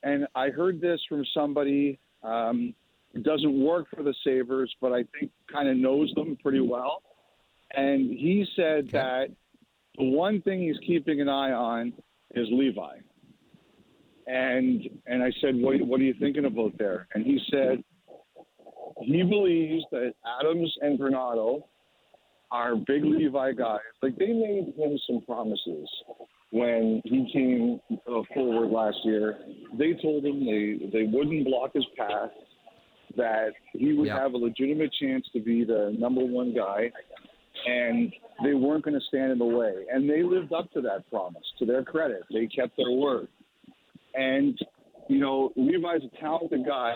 and 0.03 0.27
I 0.35 0.49
heard 0.49 0.81
this 0.81 1.01
from 1.09 1.25
somebody. 1.35 1.99
Um, 2.23 2.75
doesn't 3.21 3.62
work 3.62 3.87
for 3.95 4.02
the 4.02 4.14
Sabres, 4.25 4.75
but 4.81 4.92
I 4.92 5.04
think 5.19 5.31
kind 5.52 5.69
of 5.69 5.76
knows 5.76 6.11
them 6.14 6.37
pretty 6.42 6.61
well. 6.61 7.02
And 7.75 8.11
he 8.11 8.47
said 8.57 8.85
Okay. 8.88 8.90
that 8.92 9.26
the 9.99 10.04
one 10.04 10.40
thing 10.42 10.62
he's 10.62 10.78
keeping 10.87 11.21
an 11.21 11.28
eye 11.28 11.52
on 11.52 11.92
is 12.35 12.49
Levi. 12.50 12.97
And 14.26 14.88
and 15.07 15.23
I 15.23 15.31
said, 15.40 15.57
what, 15.57 15.81
what 15.83 16.00
are 16.00 16.04
you 16.04 16.14
thinking 16.19 16.45
about 16.45 16.76
there? 16.78 17.09
And 17.14 17.25
he 17.25 17.40
said 17.50 17.83
he 19.00 19.23
believes 19.23 19.85
that 19.90 20.14
Adams 20.40 20.73
and 20.81 20.99
Granato 20.99 21.64
are 22.50 22.76
big 22.76 23.04
Levi 23.04 23.52
guys. 23.52 23.81
Like 24.02 24.16
they 24.16 24.33
made 24.33 24.75
him 24.76 24.99
some 25.07 25.23
promises 25.23 25.88
when 26.50 27.00
he 27.04 27.28
came 27.33 27.81
uh, 28.07 28.23
forward 28.35 28.71
last 28.71 28.99
year. 29.04 29.38
They 29.78 29.95
told 30.00 30.25
him 30.25 30.45
they 30.47 30.88
they 30.92 31.04
wouldn't 31.04 31.45
block 31.47 31.73
his 31.75 31.85
path 31.97 32.31
that 33.16 33.52
he 33.73 33.92
would 33.92 34.09
Yeah. 34.09 34.19
have 34.21 34.35
a 34.35 34.38
legitimate 34.38 34.92
chance 34.92 35.28
to 35.33 35.40
be 35.40 35.64
the 35.64 35.95
number 35.99 36.25
one 36.25 36.52
guy, 36.52 36.90
and 37.66 38.12
they 38.42 38.54
weren't 38.54 38.85
going 38.85 38.99
to 38.99 39.07
stand 39.07 39.33
in 39.33 39.38
the 39.38 39.45
way. 39.45 39.87
And 39.90 40.09
they 40.09 40.23
lived 40.23 40.52
up 40.52 40.71
to 40.73 40.81
that 40.83 41.09
promise. 41.11 41.45
To 41.59 41.66
their 41.66 41.83
credit, 41.83 42.23
they 42.33 42.47
kept 42.47 42.76
their 42.76 42.90
word. 42.90 43.28
And 44.14 44.59
you 45.09 45.19
know, 45.19 45.52
Levi's 45.57 46.02
a 46.04 46.21
talented 46.21 46.64
guy, 46.64 46.95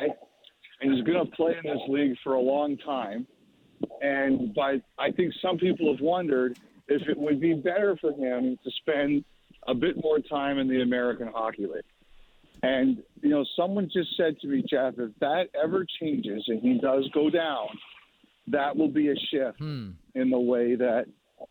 and 0.81 0.95
he's 0.95 1.05
going 1.05 1.25
to 1.25 1.31
play 1.37 1.57
in 1.63 1.71
this 1.71 1.83
league 1.89 2.17
for 2.23 2.35
a 2.35 2.41
long 2.41 2.77
time. 2.79 3.27
And 4.01 4.55
but 4.55 4.81
I 4.99 5.11
think 5.11 5.35
some 5.43 5.59
people 5.59 5.93
have 5.93 6.01
wondered 6.01 6.57
if 6.89 7.03
it 7.09 7.19
would 7.19 7.41
be 7.41 7.55
better 7.55 7.97
for 8.01 8.13
him 8.13 8.59
to 8.63 8.71
spend 8.81 9.25
a 9.67 9.75
bit 9.75 9.97
more 10.03 10.21
time 10.21 10.59
in 10.59 10.69
the 10.69 10.83
American 10.83 11.27
Hockey 11.27 11.67
League. 11.67 11.83
And, 12.67 12.99
you 13.23 13.31
know, 13.31 13.45
someone 13.55 13.89
just 13.93 14.17
said 14.17 14.41
to 14.41 14.49
me, 14.49 14.65
Jeff, 14.69 14.95
if 14.99 15.13
that 15.21 15.45
ever 15.63 15.87
changes 16.01 16.43
and 16.49 16.61
he 16.61 16.79
does 16.81 17.09
go 17.15 17.31
down, 17.31 17.69
that 18.49 18.77
will 18.77 18.89
be 18.89 19.09
a 19.09 19.17
shift 19.31 19.59
Hmm. 19.59 19.91
in 20.17 20.31
the 20.31 20.41
way 20.41 20.75
that 20.75 21.07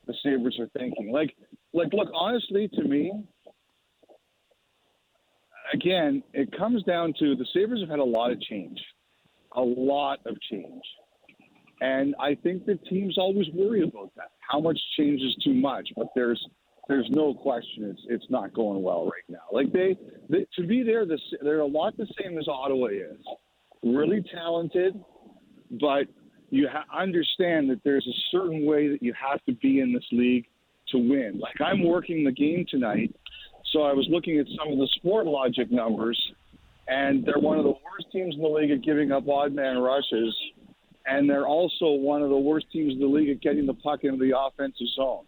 the 0.08 0.13
Sabres 0.21 0.60
are 0.60 0.67
thinking. 0.78 1.12
Like, 1.13 1.34
like, 1.73 1.93
look, 1.93 2.10
honestly, 2.13 2.67
to 2.67 2.84
me, 2.84 3.13
again, 5.73 6.21
it 6.34 6.51
comes 6.51 6.84
down 6.84 7.13
to 7.19 7.36
the 7.36 7.45
Sabres 7.54 7.80
have 7.80 7.89
had 7.89 7.99
a 7.99 8.04
lot 8.04 8.32
of 8.32 8.41
change, 8.41 8.82
a 9.54 9.62
lot 9.62 10.19
of 10.25 10.36
change. 10.41 10.84
And 11.80 12.13
I 12.19 12.36
think 12.36 12.65
the 12.65 12.75
teams 12.89 13.17
always 13.17 13.47
worry 13.54 13.84
about 13.84 14.12
that. 14.15 14.32
How 14.39 14.60
much 14.60 14.80
change 14.97 15.21
is 15.21 15.36
too 15.43 15.54
much? 15.54 15.89
But 15.95 16.08
there's 16.13 16.43
there's 16.88 17.08
no 17.10 17.34
question 17.34 17.86
it's 17.86 18.02
it's 18.08 18.30
not 18.30 18.54
going 18.54 18.82
well 18.82 19.06
right 19.06 19.24
now. 19.28 19.39
Like 19.52 19.71
they, 19.71 19.98
they 20.30 20.45
to 20.56 20.67
be 20.67 20.84
there, 20.84 21.06
the, 21.06 21.19
they're 21.41 21.60
a 21.60 21.65
lot 21.65 21.98
the 21.98 22.08
same 22.21 22.38
as 22.38 22.48
Ottawa 22.48 22.88
is. 22.88 23.17
Really 23.84 24.24
talented, 24.34 25.04
but 25.80 26.08
you 26.50 26.67
ha- 26.71 26.86
understand 26.95 27.69
that 27.69 27.82
there's 27.84 28.08
a 28.08 28.17
certain 28.32 28.65
way 28.65 28.88
that 28.88 29.02
you 29.02 29.13
have 29.13 29.43
to 29.45 29.54
be 29.54 29.80
in 29.80 29.93
this 29.93 30.06
league 30.12 30.45
to 30.89 30.98
win. 30.98 31.39
Like 31.39 31.60
I'm 31.60 31.84
working 31.84 32.24
the 32.24 32.32
game 32.32 32.65
tonight, 32.69 33.15
so 33.71 33.84
I 33.84 33.93
was 33.93 34.08
looking 34.10 34.39
at 34.39 34.45
some 34.58 34.71
of 34.71 34.78
the 34.78 34.89
Sportlogiq 35.04 35.71
numbers, 35.71 36.19
and 36.88 37.26
they're 37.26 37.39
one 37.39 37.58
of 37.58 37.63
the 37.63 37.71
worst 37.71 38.12
teams 38.12 38.36
in 38.36 38.41
the 38.41 38.48
league 38.48 38.71
at 38.71 38.82
giving 38.84 39.12
up 39.12 39.28
odd 39.28 39.54
man 39.54 39.80
rushes, 39.80 40.36
and 41.08 41.30
they're 41.30 41.48
also 41.48 41.91
one 41.91 42.21
of 42.21 42.30
the 42.30 42.38
worst 42.38 42.67
teams 42.71 42.93
in 42.93 43.00
the 43.00 43.08
league 43.08 43.30
at 43.30 43.41
getting 43.41 43.65
the 43.65 43.74
puck 43.74 44.04
into 44.04 44.24
the 44.24 44.38
offensive 44.38 44.88
zone. 44.95 45.26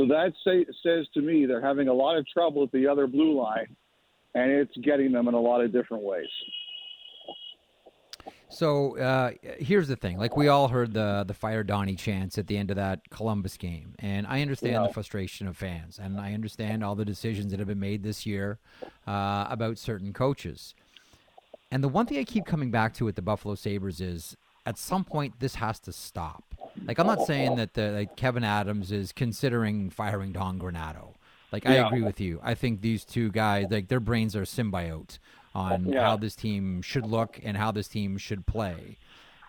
So 0.00 0.06
that 0.06 0.32
say, 0.46 0.64
says 0.82 1.06
to 1.12 1.20
me 1.20 1.44
they're 1.44 1.60
having 1.60 1.88
a 1.88 1.92
lot 1.92 2.16
of 2.16 2.26
trouble 2.26 2.62
at 2.62 2.72
the 2.72 2.86
other 2.86 3.06
blue 3.06 3.38
line, 3.38 3.76
and 4.34 4.50
it's 4.50 4.74
getting 4.78 5.12
them 5.12 5.28
in 5.28 5.34
a 5.34 5.40
lot 5.40 5.60
of 5.60 5.72
different 5.72 6.02
ways. 6.02 6.26
So 8.48 8.96
uh, 8.98 9.32
here's 9.58 9.88
the 9.88 9.96
thing: 9.96 10.16
like 10.16 10.38
we 10.38 10.48
all 10.48 10.68
heard 10.68 10.94
the 10.94 11.24
the 11.28 11.34
fire 11.34 11.62
Donnie 11.62 11.96
chants 11.96 12.38
at 12.38 12.46
the 12.46 12.56
end 12.56 12.70
of 12.70 12.76
that 12.76 13.10
Columbus 13.10 13.58
game, 13.58 13.94
and 13.98 14.26
I 14.26 14.40
understand 14.40 14.76
Yeah. 14.76 14.86
the 14.86 14.94
frustration 14.94 15.46
of 15.46 15.58
fans, 15.58 15.98
and 15.98 16.18
I 16.18 16.32
understand 16.32 16.82
all 16.82 16.94
the 16.94 17.04
decisions 17.04 17.50
that 17.50 17.58
have 17.58 17.68
been 17.68 17.78
made 17.78 18.02
this 18.02 18.24
year 18.24 18.58
uh, 19.06 19.48
about 19.50 19.76
certain 19.76 20.14
coaches. 20.14 20.74
And 21.70 21.84
the 21.84 21.88
one 21.88 22.06
thing 22.06 22.18
I 22.18 22.24
keep 22.24 22.46
coming 22.46 22.70
back 22.70 22.94
to 22.94 23.04
with 23.04 23.16
the 23.16 23.22
Buffalo 23.22 23.54
Sabres 23.54 24.00
is, 24.00 24.34
at 24.66 24.78
some 24.78 25.04
point, 25.04 25.40
this 25.40 25.56
has 25.56 25.78
to 25.80 25.92
stop. 25.92 26.44
Like 26.86 26.98
I'm 26.98 27.06
not 27.06 27.26
saying 27.26 27.56
that 27.56 27.74
the 27.74 27.90
like 27.90 28.16
Kevyn 28.16 28.44
Adams 28.44 28.92
is 28.92 29.12
considering 29.12 29.90
firing 29.90 30.32
Don 30.32 30.58
Granato. 30.58 31.14
Like 31.52 31.66
I 31.66 31.74
agree 31.74 32.02
with 32.02 32.20
you. 32.20 32.40
I 32.42 32.54
think 32.54 32.80
these 32.80 33.04
two 33.04 33.30
guys, 33.30 33.66
like 33.70 33.88
their 33.88 34.00
brains 34.00 34.36
are 34.36 34.42
symbiote 34.42 35.18
on 35.54 35.86
Yeah. 35.86 36.04
how 36.04 36.16
this 36.16 36.36
team 36.36 36.80
should 36.82 37.04
look 37.06 37.40
and 37.42 37.56
how 37.56 37.72
this 37.72 37.88
team 37.88 38.18
should 38.18 38.46
play. 38.46 38.96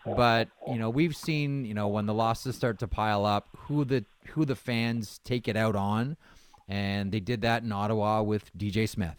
But 0.04 0.48
you 0.68 0.80
know, 0.80 0.90
we've 0.90 1.16
seen 1.16 1.64
you 1.66 1.76
know 1.76 1.88
when 1.88 2.08
the 2.08 2.14
losses 2.14 2.56
start 2.56 2.80
to 2.80 2.88
pile 2.88 3.24
up, 3.26 3.50
who 3.68 3.86
the 3.86 4.04
who 4.30 4.46
the 4.46 4.56
fans 4.56 5.20
take 5.24 5.48
it 5.48 5.56
out 5.56 5.76
on, 5.76 6.18
and 6.68 7.12
they 7.12 7.20
did 7.20 7.42
that 7.42 7.62
in 7.64 7.72
Ottawa 7.72 8.24
with 8.24 8.50
DJ 8.58 8.88
Smith. 8.90 9.18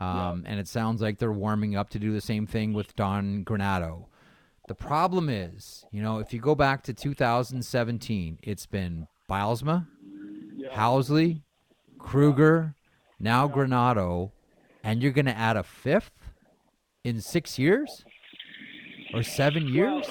Um, 0.00 0.44
And 0.46 0.60
it 0.60 0.68
sounds 0.68 1.00
like 1.02 1.18
they're 1.18 1.32
warming 1.32 1.74
up 1.76 1.88
to 1.90 1.98
do 1.98 2.12
the 2.12 2.20
same 2.20 2.46
thing 2.46 2.72
with 2.72 2.94
Don 2.94 3.42
Granato. 3.44 4.04
The 4.68 4.74
problem 4.74 5.30
is, 5.30 5.86
you 5.90 6.02
know, 6.02 6.18
if 6.18 6.34
you 6.34 6.40
go 6.40 6.54
back 6.54 6.82
to 6.84 6.92
2017, 6.92 8.38
it's 8.42 8.66
been 8.66 9.08
Bylsma, 9.28 9.86
Housley, 10.74 11.40
Krueger, 11.98 12.74
now 13.18 13.48
Granato, 13.48 14.30
and 14.84 15.02
you're 15.02 15.12
going 15.12 15.24
to 15.24 15.36
add 15.36 15.56
a 15.56 15.62
fifth 15.62 16.12
in 17.02 17.22
six 17.22 17.58
years 17.58 18.04
or 19.14 19.22
seven 19.22 19.68
years? 19.68 20.06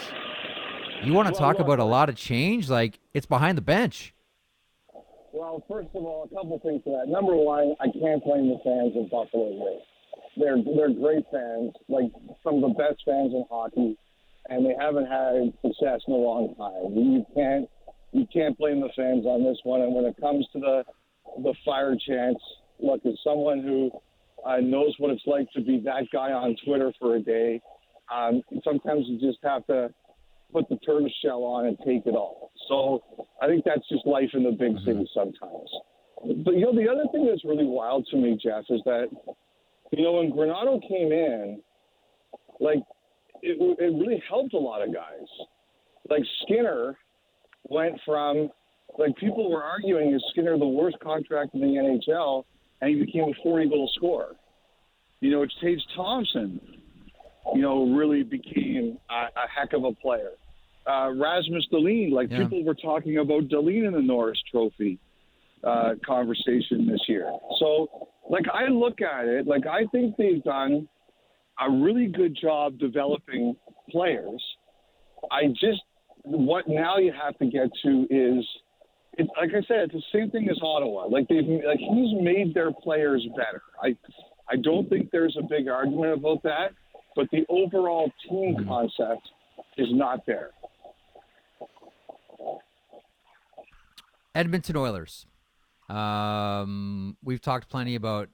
You 1.04 1.14
want 1.14 1.28
to 1.28 1.34
well, 1.34 1.40
talk 1.40 1.60
look- 1.60 1.68
about 1.68 1.78
a 1.78 1.86
lot 1.86 2.10
of 2.10 2.16
change? 2.16 2.68
Like, 2.68 3.00
it's 3.14 3.28
behind 3.28 3.60
the 3.60 3.62
bench. 3.62 4.16
Well, 5.34 5.64
first 5.68 5.90
of 5.94 6.04
all, 6.04 6.24
a 6.32 6.36
couple 6.36 6.60
things 6.64 6.84
to 6.86 6.90
that. 6.90 7.10
Number 7.10 7.36
one, 7.36 7.76
I 7.80 7.86
can't 7.86 8.24
blame 8.24 8.48
the 8.50 8.58
fans 8.64 8.98
of 8.98 9.12
Buffalo. 9.12 9.82
They're 10.36 10.58
they're 10.64 10.94
great 10.94 11.26
fans, 11.32 11.74
like 11.90 12.12
some 12.44 12.56
of 12.56 12.62
the 12.62 12.76
best 12.76 13.04
fans 13.06 13.34
in 13.34 13.46
hockey, 13.50 13.98
and 14.50 14.66
they 14.66 14.76
haven't 14.80 15.06
had 15.06 15.54
success 15.62 16.02
in 16.08 16.14
a 16.14 16.18
long 16.18 16.56
time. 16.56 16.96
You 16.96 17.26
can't 17.36 17.70
you 18.14 18.26
can't 18.34 18.58
blame 18.58 18.82
the 18.82 18.90
fans 18.96 19.26
on 19.26 19.44
this 19.44 19.58
one. 19.64 19.82
And 19.82 19.94
when 19.94 20.06
it 20.06 20.16
comes 20.20 20.46
to 20.54 20.60
the 20.60 20.84
the 21.44 21.54
fire 21.66 21.96
chants, 22.08 22.42
look, 22.80 23.06
as 23.06 23.14
someone 23.24 23.62
who 23.62 23.92
uh, 24.46 24.58
knows 24.58 24.96
what 24.98 25.12
it's 25.12 25.26
like 25.26 25.48
to 25.56 25.62
be 25.62 25.82
that 25.86 26.04
guy 26.12 26.32
on 26.32 26.56
Twitter 26.66 26.94
for 27.00 27.16
a 27.16 27.20
day, 27.20 27.62
um, 28.14 28.42
sometimes 28.64 29.06
you 29.08 29.20
just 29.20 29.40
have 29.44 29.66
to 29.68 29.90
put 30.54 30.70
the 30.70 30.78
turtle 30.78 31.10
shell 31.24 31.44
on 31.44 31.66
and 31.66 31.78
take 31.80 32.06
it 32.06 32.16
all. 32.16 32.52
So 32.70 33.04
I 33.42 33.48
think 33.48 33.66
that's 33.66 33.88
just 33.90 34.06
life 34.06 34.30
in 34.34 34.44
the 34.44 34.52
big 34.52 34.78
city 34.86 35.08
sometimes. 35.14 35.70
But 36.46 36.56
you 36.56 36.62
know, 36.62 36.76
the 36.76 36.90
other 36.90 37.06
thing 37.12 37.28
that's 37.28 37.44
really 37.44 37.66
wild 37.66 38.08
to 38.12 38.18
me, 38.18 38.40
Jeff, 38.42 38.64
is 38.70 38.82
that 38.86 39.08
you 39.92 40.04
know 40.04 40.14
when 40.14 40.32
Granado 40.32 40.82
came 40.88 41.12
in, 41.12 41.62
like 42.60 42.80
it, 43.52 43.78
it 43.80 43.94
really 44.00 44.22
helped 44.30 44.54
a 44.54 44.58
lot 44.58 44.82
of 44.82 44.94
guys. 44.94 45.28
Like 46.10 46.24
Skinner 46.44 46.98
went 47.70 48.00
from 48.06 48.50
like 48.98 49.16
people 49.18 49.52
were 49.52 49.64
arguing 49.64 50.14
is 50.14 50.24
Skinner 50.32 50.58
the 50.58 50.68
worst 50.68 50.98
contract 51.00 51.54
in 51.54 51.62
the 51.62 51.68
NHL, 51.68 52.44
and 52.82 52.90
he 52.90 53.04
became 53.04 53.24
a 53.26 53.44
40 53.44 53.70
goal 53.70 53.92
scorer. 53.96 54.36
You 55.20 55.32
know, 55.32 55.42
it's 55.42 55.54
Tage 55.62 55.82
Thompson 55.96 56.62
you 57.56 57.62
know, 57.62 57.86
really 57.96 58.24
became 58.24 58.98
a, 59.10 59.14
a 59.14 59.48
heck 59.54 59.74
of 59.74 59.84
a 59.84 59.94
player. 59.94 60.32
Uh, 60.90 61.12
Rasmus 61.16 61.68
Dahlin, 61.72 62.12
like 62.12 62.30
Yeah. 62.32 62.40
people 62.40 62.64
were 62.64 62.76
talking 62.76 63.18
about 63.18 63.44
Dahlin 63.44 63.88
in 63.88 63.94
the 63.94 64.02
Norris 64.02 64.42
Trophy 64.52 65.00
uh, 65.64 65.96
conversation 66.06 66.88
this 66.88 67.02
year. 67.08 67.32
So, 67.60 68.10
like, 68.30 68.46
I 68.54 68.68
look 68.68 69.02
at 69.02 69.26
it, 69.26 69.48
like, 69.48 69.66
I 69.66 69.86
think 69.92 70.16
they've 70.18 70.44
done 70.44 70.88
a 71.60 71.72
really 71.72 72.08
good 72.08 72.38
job 72.40 72.78
developing 72.80 73.56
players. 73.90 74.44
I 75.32 75.48
just, 75.48 75.82
what 76.24 76.68
now 76.68 76.98
you 76.98 77.12
have 77.12 77.38
to 77.40 77.46
get 77.46 77.70
to 77.84 78.08
is, 78.10 78.46
it's 79.14 79.30
like 79.40 79.50
I 79.50 79.66
said, 79.68 79.90
it's 79.90 79.94
the 79.94 80.04
same 80.14 80.30
thing 80.30 80.48
as 80.50 80.58
Ottawa. 80.62 81.06
Like 81.08 81.28
they've, 81.28 81.48
like 81.66 81.80
he's 81.80 82.22
made 82.22 82.54
their 82.54 82.72
players 82.72 83.28
better. 83.36 83.64
I, 83.82 83.96
I 84.50 84.58
don't 84.58 84.88
think 84.90 85.10
there's 85.12 85.36
a 85.40 85.44
big 85.44 85.68
argument 85.68 86.14
about 86.14 86.44
that, 86.44 86.74
but 87.16 87.28
the 87.32 87.46
overall 87.50 88.12
team 88.30 88.66
concept 88.68 89.28
is 89.78 89.88
not 89.92 90.26
there. 90.28 90.52
Edmonton 94.36 94.76
Oilers. 94.76 95.26
Um, 95.90 97.18
we've 97.24 97.42
talked 97.42 97.70
plenty 97.70 97.96
about 97.96 98.30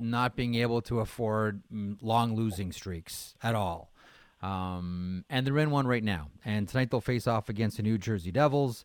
not 0.00 0.36
being 0.36 0.54
able 0.54 0.82
to 0.82 1.00
afford 1.00 1.62
mm, 1.72 1.96
long 2.00 2.34
losing 2.34 2.72
streaks 2.72 3.34
at 3.42 3.54
all. 3.54 3.92
Um, 4.42 5.24
and 5.28 5.46
they're 5.46 5.58
in 5.58 5.70
one 5.70 5.86
right 5.86 6.02
now. 6.02 6.28
And 6.44 6.68
tonight 6.68 6.90
they'll 6.90 7.00
face 7.00 7.26
off 7.26 7.48
against 7.48 7.76
the 7.76 7.82
New 7.82 7.98
Jersey 7.98 8.30
Devils. 8.30 8.84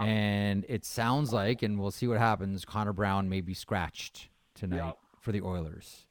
And 0.00 0.66
it 0.68 0.84
sounds 0.84 1.32
like, 1.32 1.62
and 1.62 1.78
we'll 1.78 1.90
see 1.90 2.06
what 2.06 2.18
happens, 2.18 2.64
Connor 2.64 2.92
Brown 2.92 3.28
may 3.28 3.40
be 3.40 3.54
scratched 3.54 4.28
tonight 4.54 4.94
for 5.20 5.32
the 5.32 5.40
Oilers. 5.42 6.06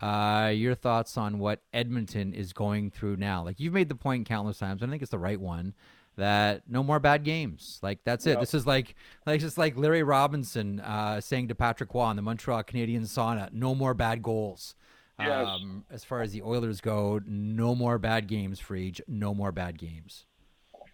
Uh, 0.00 0.52
your 0.54 0.74
thoughts 0.74 1.16
on 1.18 1.38
what 1.38 1.60
Edmonton 1.72 2.32
is 2.32 2.52
going 2.52 2.90
through 2.90 3.16
now? 3.16 3.44
Like 3.44 3.58
you've 3.58 3.74
made 3.74 3.88
the 3.88 3.96
point 3.96 4.28
countless 4.28 4.58
times, 4.58 4.80
and 4.80 4.90
I 4.90 4.92
think 4.92 5.02
it's 5.02 5.10
the 5.10 5.18
right 5.18 5.40
one 5.40 5.74
that 6.18 6.62
no 6.68 6.82
more 6.82 7.00
bad 7.00 7.24
games. 7.24 7.78
Like 7.82 8.00
that's 8.04 8.26
it. 8.26 8.38
This 8.38 8.52
is 8.52 8.66
like 8.66 8.94
like 9.26 9.40
just 9.40 9.56
like 9.56 9.76
Larry 9.76 10.02
Robinson 10.02 10.80
uh, 10.80 11.20
saying 11.20 11.48
to 11.48 11.54
Patrick 11.54 11.94
Roy 11.94 12.10
in 12.10 12.16
the 12.16 12.22
Montreal 12.22 12.62
Canadiens 12.64 13.06
sauna, 13.06 13.50
no 13.52 13.74
more 13.74 13.94
bad 13.94 14.22
goals. 14.22 14.74
Yes. 15.18 15.48
Um, 15.48 15.84
as 15.90 16.04
far 16.04 16.22
as 16.22 16.32
the 16.32 16.42
Oilers 16.42 16.80
go, 16.80 17.20
no 17.26 17.74
more 17.74 17.98
bad 17.98 18.28
games 18.28 18.60
for 18.60 18.76
each. 18.76 19.00
No 19.08 19.34
more 19.34 19.50
bad 19.50 19.76
games. 19.78 20.26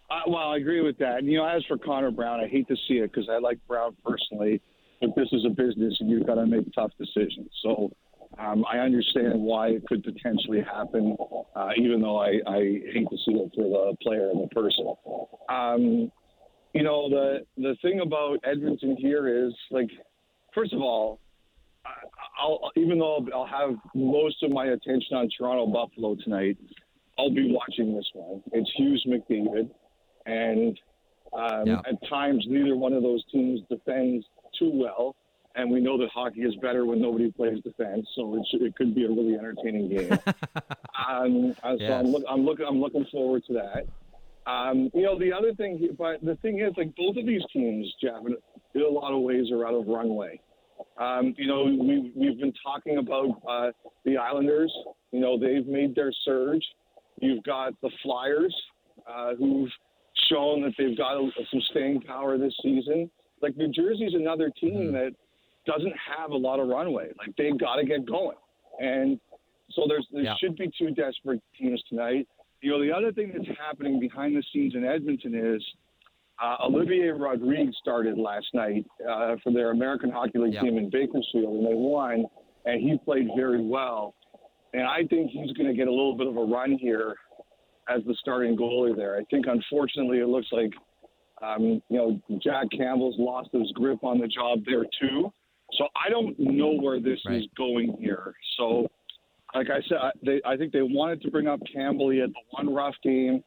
Uh, 0.09 0.21
well, 0.27 0.51
I 0.51 0.57
agree 0.57 0.81
with 0.81 0.97
that. 0.99 1.19
And, 1.19 1.27
you 1.27 1.37
know, 1.37 1.45
as 1.45 1.63
for 1.65 1.77
Connor 1.77 2.11
Brown, 2.11 2.39
I 2.39 2.47
hate 2.47 2.67
to 2.67 2.75
see 2.87 2.95
it 2.95 3.11
because 3.11 3.29
I 3.29 3.37
like 3.37 3.59
Brown 3.67 3.95
personally, 4.03 4.61
but 4.99 5.15
this 5.15 5.27
is 5.31 5.45
a 5.45 5.49
business 5.49 5.97
and 5.99 6.09
you've 6.09 6.25
got 6.25 6.35
to 6.35 6.45
make 6.45 6.71
tough 6.73 6.91
decisions. 6.97 7.49
So 7.61 7.91
um, 8.37 8.65
I 8.71 8.79
understand 8.79 9.41
why 9.41 9.69
it 9.69 9.85
could 9.87 10.03
potentially 10.03 10.61
happen, 10.61 11.15
uh, 11.55 11.69
even 11.77 12.01
though 12.01 12.17
I, 12.17 12.39
I 12.47 12.59
hate 12.93 13.07
to 13.09 13.17
see 13.25 13.33
it 13.33 13.51
for 13.55 13.63
the 13.63 13.95
player 14.01 14.29
and 14.29 14.43
the 14.43 14.47
person. 14.53 14.93
Um, 15.49 16.11
you 16.73 16.83
know, 16.83 17.09
the 17.09 17.45
the 17.57 17.75
thing 17.81 18.01
about 18.01 18.39
Edmonton 18.43 18.97
here 18.97 19.47
is 19.47 19.53
like, 19.71 19.89
first 20.53 20.73
of 20.73 20.81
all, 20.81 21.19
I'll 22.37 22.71
even 22.75 22.99
though 22.99 23.25
I'll 23.33 23.45
have 23.47 23.75
most 23.93 24.43
of 24.43 24.51
my 24.51 24.65
attention 24.65 25.15
on 25.15 25.29
Toronto 25.37 25.67
Buffalo 25.67 26.15
tonight, 26.23 26.57
I'll 27.17 27.33
be 27.33 27.49
watching 27.51 27.95
this 27.95 28.09
one. 28.13 28.43
It's 28.51 28.69
Hughes 28.75 29.05
McDavid, 29.07 29.69
and 30.25 30.77
um, 31.33 31.67
Yeah. 31.67 31.79
at 31.87 31.95
times 32.09 32.45
neither 32.49 32.75
one 32.75 32.93
of 32.93 33.03
those 33.03 33.23
teams 33.31 33.61
defends 33.69 34.25
too 34.59 34.71
well. 34.73 35.15
And 35.55 35.71
we 35.71 35.79
know 35.79 35.97
that 35.97 36.09
hockey 36.09 36.41
is 36.41 36.53
better 36.57 36.85
when 36.85 37.01
nobody 37.01 37.31
plays 37.31 37.61
defense, 37.63 38.05
so 38.13 38.35
it, 38.35 38.45
should, 38.51 38.61
it 38.61 38.75
could 38.75 38.93
be 38.93 39.05
a 39.05 39.09
really 39.09 39.35
entertaining 39.35 39.89
game. 39.89 40.11
um, 41.07 41.55
uh, 41.63 41.77
so 41.77 41.77
Yes. 41.79 41.91
I'm, 41.91 42.07
look, 42.07 42.23
I'm 42.29 42.45
looking. 42.45 42.65
I'm 42.67 42.81
looking 42.81 43.05
forward 43.11 43.43
to 43.47 43.53
that. 43.53 43.87
Um, 44.51 44.91
you 44.93 45.03
know, 45.03 45.17
the 45.17 45.31
other 45.31 45.53
thing, 45.53 45.95
but 45.97 46.23
the 46.23 46.35
thing 46.41 46.59
is, 46.59 46.73
like 46.77 46.95
both 46.95 47.17
of 47.17 47.25
these 47.25 47.41
teams, 47.51 47.91
Jeff, 48.01 48.19
in 48.25 48.35
in 48.73 48.81
a 48.81 48.87
lot 48.87 49.13
of 49.13 49.21
ways 49.21 49.49
are 49.51 49.65
out 49.65 49.73
of 49.73 49.87
runway. 49.87 50.39
Um, 50.97 51.33
you 51.37 51.47
know, 51.47 51.63
we 51.63 52.11
we've 52.15 52.39
been 52.39 52.53
talking 52.63 52.97
about 52.97 53.41
uh, 53.49 53.71
the 54.03 54.17
Islanders. 54.17 54.73
You 55.11 55.19
know, 55.19 55.39
they've 55.39 55.65
made 55.65 55.95
their 55.95 56.11
surge. 56.23 56.63
You've 57.21 57.43
got 57.43 57.79
the 57.81 57.89
Flyers, 58.03 58.53
uh, 59.09 59.35
who've 59.35 59.69
shown 60.29 60.61
that 60.63 60.73
they've 60.77 60.97
got 60.97 61.17
a, 61.17 61.29
some 61.51 61.61
staying 61.71 62.01
power 62.01 62.37
this 62.37 62.53
season. 62.61 63.09
Like 63.41 63.55
New 63.57 63.71
Jersey's 63.71 64.13
another 64.13 64.51
team 64.59 64.91
that 64.93 65.13
doesn't 65.65 65.93
have 66.17 66.31
a 66.31 66.37
lot 66.37 66.59
of 66.59 66.67
runway. 66.67 67.11
Like 67.17 67.35
they've 67.37 67.57
got 67.57 67.75
to 67.77 67.85
get 67.85 68.05
going, 68.05 68.37
and 68.79 69.19
so 69.71 69.83
there's 69.87 70.07
there 70.11 70.23
Yeah. 70.23 70.35
should 70.39 70.55
be 70.55 70.69
two 70.77 70.91
desperate 70.91 71.41
teams 71.59 71.81
tonight. 71.89 72.27
You 72.61 72.71
know, 72.71 72.81
the 72.81 72.91
other 72.91 73.11
thing 73.11 73.31
that's 73.35 73.57
happening 73.59 73.99
behind 73.99 74.35
the 74.35 74.43
scenes 74.53 74.75
in 74.75 74.85
Edmonton 74.85 75.33
is 75.35 75.63
uh, 76.41 76.57
Olivier 76.65 77.09
Rodrigue 77.11 77.71
started 77.81 78.17
last 78.17 78.47
night 78.53 78.85
uh, 79.09 79.35
for 79.43 79.51
their 79.53 79.71
American 79.71 80.09
Hockey 80.11 80.39
League 80.39 80.53
Yeah. 80.53 80.61
team 80.61 80.77
in 80.77 80.89
Bakersfield, 80.89 81.55
and 81.57 81.65
they 81.65 81.73
won, 81.75 82.25
and 82.65 82.81
he 82.81 82.97
played 83.05 83.27
very 83.35 83.61
well. 83.65 84.15
And 84.73 84.83
I 84.83 85.05
think 85.09 85.31
he's 85.31 85.51
going 85.53 85.67
to 85.67 85.73
get 85.73 85.87
a 85.87 85.91
little 85.91 86.15
bit 86.17 86.27
of 86.27 86.35
a 86.35 86.43
run 86.43 86.73
here 86.77 87.15
as 87.87 88.03
the 88.05 88.13
starting 88.19 88.57
goalie 88.57 88.95
there. 88.95 89.15
I 89.17 89.23
think, 89.31 89.45
unfortunately, 89.47 90.19
it 90.19 90.27
looks 90.27 90.47
like 90.51 90.71
um, 91.41 91.81
you 91.89 91.97
know 91.97 92.19
Jack 92.41 92.67
Campbell's 92.75 93.15
lost 93.17 93.49
his 93.53 93.71
grip 93.73 94.03
on 94.03 94.19
the 94.19 94.27
job 94.27 94.59
there 94.65 94.85
too. 94.99 95.31
So 95.77 95.87
I 95.95 96.09
don't 96.09 96.37
know 96.39 96.73
where 96.73 96.99
this 96.99 97.19
is 97.29 97.43
going 97.57 97.97
here. 97.99 98.33
So, 98.57 98.87
like 99.53 99.67
I 99.69 99.81
said, 99.87 99.97
I, 100.01 100.11
they, 100.23 100.41
I 100.45 100.57
think 100.57 100.73
they 100.73 100.81
wanted 100.81 101.21
to 101.23 101.31
bring 101.31 101.47
up 101.47 101.59
Campbell. 101.71 102.09
He 102.09 102.19
had 102.19 102.31
the 102.31 102.41
one 102.51 102.73
rough 102.73 102.95
game, 103.03 103.43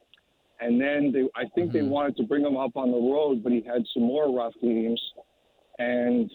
and 0.60 0.80
then 0.80 1.12
they, 1.12 1.28
I 1.34 1.48
think 1.54 1.72
they 1.72 1.80
mm-hmm. 1.80 1.90
wanted 1.90 2.16
to 2.16 2.24
bring 2.24 2.44
him 2.44 2.56
up 2.56 2.76
on 2.76 2.90
the 2.90 2.98
road, 2.98 3.42
but 3.42 3.52
he 3.52 3.62
had 3.62 3.82
some 3.94 4.04
more 4.04 4.34
rough 4.34 4.54
games, 4.62 5.00
and 5.78 6.30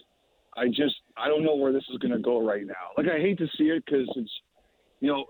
I 0.56 0.68
just 0.68 0.94
I 1.16 1.28
don't 1.28 1.44
know 1.44 1.56
where 1.56 1.72
this 1.72 1.84
is 1.90 1.98
going 1.98 2.12
to 2.12 2.18
go 2.18 2.46
right 2.46 2.66
now. 2.66 2.92
Like 2.96 3.06
I 3.08 3.18
hate 3.18 3.38
to 3.38 3.46
see 3.58 3.64
it 3.64 3.84
because 3.84 4.08
it's 4.16 4.30
you 5.00 5.08
know 5.08 5.24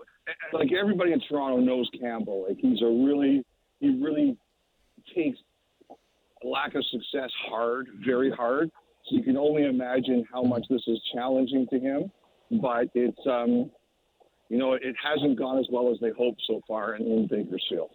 like 0.53 0.69
everybody 0.73 1.13
in 1.13 1.21
Toronto 1.27 1.59
knows 1.59 1.89
Campbell. 1.99 2.45
Like 2.47 2.57
he's 2.59 2.81
a 2.81 2.85
really 2.85 3.43
he 3.79 4.01
really 4.01 4.37
takes 5.15 5.37
lack 6.43 6.75
of 6.75 6.85
success 6.85 7.31
hard, 7.49 7.87
very 8.05 8.31
hard. 8.31 8.71
So 9.07 9.15
you 9.15 9.23
can 9.23 9.37
only 9.37 9.65
imagine 9.65 10.25
how 10.31 10.43
much 10.43 10.65
this 10.69 10.81
is 10.87 10.99
challenging 11.13 11.67
to 11.69 11.79
him. 11.79 12.11
But 12.61 12.89
it's 12.93 13.19
um, 13.25 13.71
you 14.49 14.57
know 14.57 14.73
it 14.73 14.95
hasn't 15.03 15.37
gone 15.37 15.57
as 15.57 15.67
well 15.71 15.91
as 15.91 15.99
they 15.99 16.11
hoped 16.17 16.41
so 16.47 16.61
far 16.67 16.95
in, 16.95 17.03
in 17.03 17.27
Bakersfield. 17.27 17.89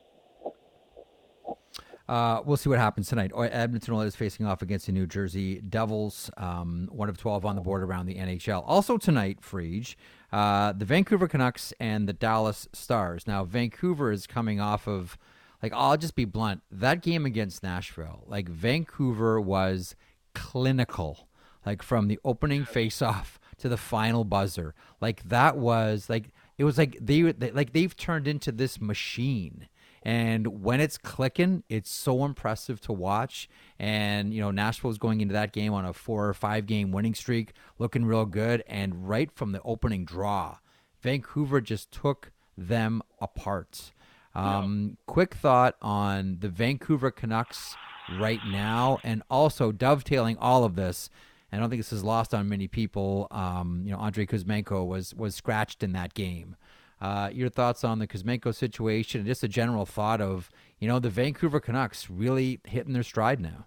Uh, 2.10 2.42
we'll 2.44 2.56
see 2.56 2.68
what 2.68 2.80
happens 2.80 3.08
tonight. 3.08 3.30
Edmonton 3.36 3.94
Oilers 3.94 4.16
facing 4.16 4.44
off 4.44 4.62
against 4.62 4.86
the 4.86 4.92
New 4.92 5.06
Jersey 5.06 5.60
Devils, 5.60 6.28
um, 6.36 6.88
one 6.90 7.08
of 7.08 7.16
12 7.16 7.46
on 7.46 7.54
the 7.54 7.62
board 7.62 7.84
around 7.84 8.06
the 8.06 8.16
NHL. 8.16 8.64
Also 8.66 8.98
tonight, 8.98 9.38
Frege, 9.40 9.94
uh, 10.32 10.72
the 10.72 10.84
Vancouver 10.84 11.28
Canucks 11.28 11.72
and 11.78 12.08
the 12.08 12.12
Dallas 12.12 12.68
Stars. 12.72 13.28
Now, 13.28 13.44
Vancouver 13.44 14.10
is 14.10 14.26
coming 14.26 14.58
off 14.58 14.88
of, 14.88 15.16
like, 15.62 15.72
I'll 15.72 15.96
just 15.96 16.16
be 16.16 16.24
blunt. 16.24 16.62
That 16.68 17.00
game 17.00 17.24
against 17.24 17.62
Nashville, 17.62 18.24
like, 18.26 18.48
Vancouver 18.48 19.40
was 19.40 19.94
clinical, 20.34 21.28
like, 21.64 21.82
from 21.82 22.08
the 22.08 22.18
opening 22.24 22.64
faceoff 22.64 23.38
to 23.58 23.68
the 23.68 23.76
final 23.76 24.24
buzzer. 24.24 24.74
Like, 25.00 25.28
that 25.28 25.56
was, 25.56 26.08
like, 26.08 26.30
it 26.58 26.64
was 26.64 26.76
like 26.76 26.98
they, 27.00 27.22
they 27.22 27.50
like 27.52 27.72
they've 27.72 27.96
turned 27.96 28.28
into 28.28 28.52
this 28.52 28.80
machine 28.82 29.66
and 30.02 30.62
when 30.62 30.80
it's 30.80 30.96
clicking, 30.96 31.62
it's 31.68 31.90
so 31.90 32.24
impressive 32.24 32.80
to 32.82 32.92
watch. 32.92 33.48
And, 33.78 34.32
you 34.32 34.40
know, 34.40 34.50
Nashville's 34.50 34.98
going 34.98 35.20
into 35.20 35.34
that 35.34 35.52
game 35.52 35.72
on 35.74 35.84
a 35.84 35.92
four 35.92 36.26
or 36.26 36.34
five 36.34 36.66
game 36.66 36.90
winning 36.90 37.14
streak, 37.14 37.52
looking 37.78 38.04
real 38.04 38.24
good. 38.24 38.64
And 38.66 39.08
right 39.08 39.30
from 39.30 39.52
the 39.52 39.60
opening 39.62 40.04
draw, 40.04 40.58
Vancouver 41.02 41.60
just 41.60 41.92
took 41.92 42.32
them 42.56 43.02
apart. 43.20 43.92
Um, 44.34 44.96
Quick 45.06 45.34
thought 45.34 45.76
on 45.82 46.38
the 46.40 46.48
Vancouver 46.48 47.10
Canucks 47.10 47.76
right 48.18 48.40
now, 48.46 48.98
and 49.04 49.22
also 49.30 49.72
dovetailing 49.72 50.36
all 50.38 50.64
of 50.64 50.76
this. 50.76 51.10
I 51.52 51.58
don't 51.58 51.68
think 51.68 51.80
this 51.80 51.92
is 51.92 52.04
lost 52.04 52.32
on 52.32 52.48
many 52.48 52.68
people. 52.68 53.26
Um, 53.30 53.82
you 53.84 53.92
know, 53.92 53.98
Andrei 53.98 54.26
Kuzmenko 54.26 54.86
was 54.86 55.14
was 55.14 55.34
scratched 55.34 55.82
in 55.82 55.92
that 55.92 56.14
game. 56.14 56.56
Uh, 57.00 57.30
your 57.32 57.48
thoughts 57.48 57.82
on 57.82 57.98
the 57.98 58.06
Kuzmenko 58.06 58.54
situation, 58.54 59.20
and 59.20 59.26
just 59.26 59.42
a 59.42 59.48
general 59.48 59.86
thought 59.86 60.20
of 60.20 60.50
you 60.78 60.86
know 60.86 60.98
the 60.98 61.10
Vancouver 61.10 61.60
Canucks 61.60 62.08
really 62.10 62.60
hitting 62.64 62.92
their 62.92 63.02
stride 63.02 63.40
now. 63.40 63.66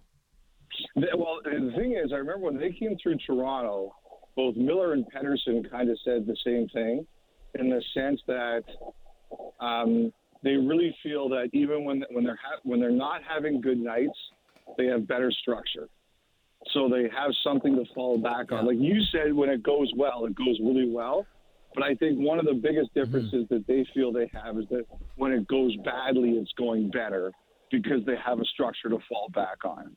Well, 0.96 1.40
the 1.44 1.72
thing 1.76 1.94
is, 1.94 2.12
I 2.12 2.18
remember 2.18 2.46
when 2.46 2.58
they 2.58 2.72
came 2.72 2.98
through 3.02 3.18
Toronto, 3.26 3.96
both 4.36 4.56
Miller 4.56 4.94
and 4.94 5.06
Pettersson 5.12 5.70
kind 5.70 5.90
of 5.90 5.98
said 6.04 6.26
the 6.26 6.38
same 6.46 6.68
thing, 6.70 7.06
in 7.56 7.70
the 7.70 7.84
sense 7.94 8.22
that 8.28 8.64
um, 9.60 10.12
they 10.44 10.52
really 10.52 10.96
feel 11.02 11.30
that 11.30 11.50
even 11.54 11.86
when 11.86 12.04
when 12.12 12.24
they're 12.24 12.40
ha- 12.42 12.60
when 12.64 12.80
they're 12.80 12.92
not 12.92 13.22
having 13.28 13.62
good 13.62 13.80
nights, 13.80 14.18
they 14.78 14.86
have 14.86 15.08
better 15.08 15.32
structure. 15.32 15.88
So 16.74 16.88
they 16.88 17.04
have 17.16 17.32
something 17.44 17.76
to 17.76 17.84
fall 17.94 18.18
back 18.18 18.52
on. 18.52 18.66
Like 18.66 18.78
you 18.80 19.02
said, 19.12 19.34
when 19.34 19.50
it 19.50 19.64
goes 19.64 19.92
well, 19.98 20.26
it 20.26 20.36
goes 20.36 20.58
really 20.62 20.90
well. 20.90 21.26
But 21.76 21.84
I 21.84 21.96
think 21.96 22.20
one 22.20 22.40
of 22.40 22.46
the 22.46 22.54
biggest 22.54 22.94
differences 22.94 23.46
mm-hmm. 23.46 23.54
that 23.54 23.68
they 23.68 23.86
feel 23.94 24.12
they 24.12 24.30
have 24.34 24.58
is 24.58 24.66
that 24.70 24.86
when 25.16 25.32
it 25.32 25.48
goes 25.48 25.76
badly, 25.84 26.32
it's 26.32 26.52
going 26.58 26.90
better 26.92 27.32
because 27.72 28.06
they 28.06 28.16
have 28.24 28.40
a 28.40 28.46
structure 28.46 28.90
to 28.90 29.00
fall 29.10 29.30
back 29.34 29.66
on. 29.66 29.96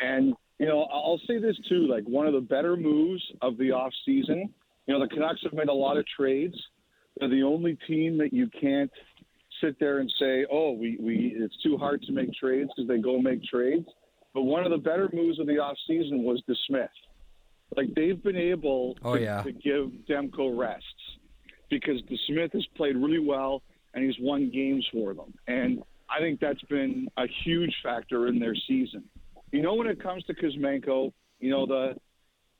And 0.00 0.34
you 0.58 0.66
know, 0.66 0.84
I'll 0.84 1.20
say 1.26 1.38
this 1.38 1.56
too: 1.68 1.88
like 1.88 2.04
one 2.04 2.26
of 2.26 2.34
the 2.34 2.40
better 2.40 2.76
moves 2.76 3.22
of 3.40 3.56
the 3.58 3.72
off 3.72 3.92
season. 4.04 4.52
You 4.86 4.94
know, 4.94 5.00
the 5.00 5.08
Canucks 5.08 5.40
have 5.44 5.52
made 5.52 5.68
a 5.68 5.72
lot 5.72 5.96
of 5.96 6.04
trades. 6.06 6.56
They're 7.18 7.28
the 7.28 7.42
only 7.42 7.76
team 7.86 8.18
that 8.18 8.32
you 8.32 8.48
can't 8.60 8.90
sit 9.62 9.78
there 9.80 9.98
and 9.98 10.12
say, 10.18 10.44
"Oh, 10.50 10.72
we, 10.72 10.96
we 11.00 11.34
it's 11.36 11.56
too 11.62 11.76
hard 11.76 12.02
to 12.02 12.12
make 12.12 12.32
trades" 12.34 12.70
because 12.74 12.88
they 12.88 12.98
go 12.98 13.20
make 13.20 13.42
trades. 13.44 13.86
But 14.34 14.42
one 14.42 14.64
of 14.64 14.70
the 14.70 14.78
better 14.78 15.08
moves 15.12 15.38
of 15.38 15.46
the 15.46 15.58
off 15.58 15.76
season 15.86 16.22
was 16.22 16.42
DeSmith. 16.48 16.88
Like 17.76 17.94
they've 17.94 18.22
been 18.22 18.36
able 18.36 18.96
oh, 19.02 19.16
to, 19.16 19.22
yeah. 19.22 19.42
to 19.42 19.52
give 19.52 19.90
Demko 20.08 20.56
rests 20.56 20.86
because 21.70 22.00
DeSmith 22.02 22.52
has 22.52 22.66
played 22.76 22.96
really 22.96 23.18
well 23.18 23.62
and 23.94 24.04
he's 24.04 24.16
won 24.20 24.50
games 24.50 24.86
for 24.92 25.14
them. 25.14 25.32
And 25.46 25.82
I 26.10 26.18
think 26.20 26.40
that's 26.40 26.62
been 26.62 27.08
a 27.16 27.24
huge 27.44 27.74
factor 27.82 28.28
in 28.28 28.38
their 28.38 28.54
season. 28.54 29.04
You 29.50 29.62
know, 29.62 29.74
when 29.74 29.86
it 29.86 30.02
comes 30.02 30.24
to 30.24 30.34
Kuzmenko, 30.34 31.12
you 31.40 31.50
know 31.50 31.66
the 31.66 31.96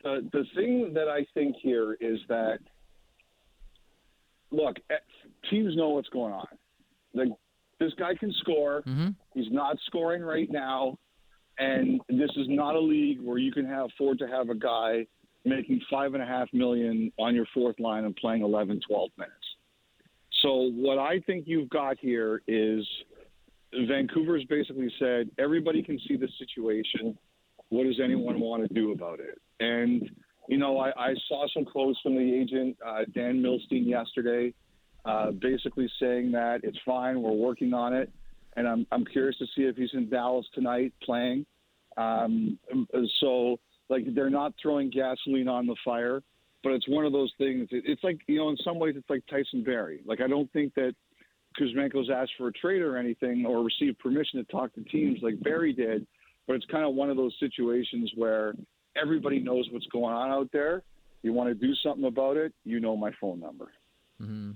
the 0.03 0.29
the 0.33 0.45
thing 0.55 0.93
that 0.95 1.09
I 1.09 1.27
think 1.35 1.57
here 1.63 1.97
is 2.01 2.19
that 2.29 2.59
look, 4.51 4.77
eh, 4.91 4.95
teams 5.51 5.77
know 5.77 5.91
what's 5.91 6.09
going 6.09 6.33
on. 6.33 6.47
The, 7.15 7.35
this 7.81 7.93
guy 7.99 8.15
can 8.15 8.33
score. 8.41 8.83
Mm-hmm. 8.87 9.09
He's 9.35 9.51
not 9.51 9.77
scoring 9.87 10.23
right 10.23 10.51
now. 10.51 10.99
And 11.59 12.01
this 12.09 12.31
is 12.37 12.47
not 12.49 12.75
a 12.75 12.81
league 12.81 13.21
where 13.21 13.39
you 13.39 13.53
can 13.53 13.67
have, 13.67 13.87
afford 13.87 14.19
to 14.21 14.27
have 14.27 14.49
a 14.49 14.55
guy 14.55 15.07
making 15.45 15.81
five 15.91 16.15
and 16.15 16.23
a 16.23 16.27
half 16.27 16.49
million 16.53 17.13
on 17.19 17.35
your 17.35 17.47
fourth 17.53 17.79
line 17.79 18.05
and 18.05 18.17
playing 18.17 18.43
11, 18.43 18.81
12 18.89 19.11
minutes. 19.19 19.35
So 20.43 20.71
what 20.75 20.99
I 20.99 21.21
think 21.21 21.45
you've 21.47 21.71
got 21.71 21.99
here 22.01 22.43
is 22.49 22.87
Vancouver's 23.87 24.45
basically 24.45 24.93
said 24.99 25.31
everybody 25.39 25.83
can 25.83 25.99
see 26.09 26.17
the 26.17 26.29
situation. 26.39 27.17
What 27.69 27.85
does 27.85 28.01
anyone 28.03 28.41
want 28.41 28.67
to 28.67 28.75
do 28.75 28.93
about 28.93 29.21
it? 29.21 29.41
And 29.61 30.11
you 30.49 30.59
know, 30.59 30.79
I, 30.79 30.91
I 30.97 31.15
saw 31.29 31.47
some 31.55 31.65
quotes 31.65 31.99
from 32.01 32.17
the 32.17 32.35
agent 32.35 32.77
uh, 32.85 33.03
Dan 33.15 33.41
Milstein 33.41 33.87
yesterday, 33.87 34.53
uh, 35.05 35.31
basically 35.33 35.91
saying 36.01 36.33
that 36.33 36.61
it's 36.63 36.79
fine, 36.85 37.21
we're 37.21 37.33
working 37.33 37.75
on 37.75 37.93
it 37.93 38.11
and 38.57 38.69
I'm 38.69 38.87
I'm 38.93 39.05
curious 39.05 39.37
to 39.39 39.47
see 39.57 39.63
if 39.63 39.77
he's 39.77 39.91
in 39.93 40.09
Dallas 40.09 40.47
tonight 40.55 40.93
playing. 41.03 41.47
Um, 41.97 42.59
so 43.21 43.59
like 43.89 44.05
they're 44.15 44.31
not 44.31 44.55
throwing 44.61 44.91
gasoline 44.91 45.49
on 45.49 45.67
the 45.67 45.77
fire, 45.85 46.23
but 46.63 46.73
it's 46.73 46.89
one 46.89 47.05
of 47.05 47.13
those 47.13 47.33
things. 47.39 47.69
It's 47.71 48.03
like 48.03 48.21
you 48.27 48.39
know, 48.39 48.49
in 48.51 48.57
some 48.65 48.79
ways, 48.79 48.95
it's 48.97 49.09
like 49.09 49.25
Tyson 49.27 49.63
Barrie. 49.65 50.03
Like 50.05 50.21
I 50.21 50.27
don't 50.27 50.53
think 50.53 50.75
that 50.75 50.95
Kuzmenko's 51.61 52.11
asked 52.11 52.33
for 52.39 52.49
a 52.49 52.53
trade 52.53 52.83
or 52.83 52.97
anything 52.97 53.45
or 53.47 53.63
received 53.63 53.99
permission 53.99 54.45
to 54.45 54.51
talk 54.51 54.75
to 54.75 54.83
teams 54.85 55.19
like 55.23 55.41
Barrie 55.43 55.75
did, 55.75 56.07
but 56.47 56.57
it's 56.57 56.67
kind 56.67 56.85
of 56.85 56.95
one 56.95 57.11
of 57.11 57.17
those 57.17 57.35
situations 57.41 58.11
where 58.17 58.55
everybody 58.97 59.39
knows 59.39 59.69
what's 59.71 59.87
going 59.87 60.15
on 60.15 60.31
out 60.31 60.51
there. 60.53 60.83
You 61.23 61.33
want 61.33 61.49
to 61.49 61.55
do 61.55 61.73
something 61.85 62.05
about 62.05 62.37
it, 62.37 62.53
you 62.65 62.81
know 62.81 62.97
my 62.97 63.13
phone 63.21 63.39
number. 63.39 63.71
Mm-hmm. 64.21 64.53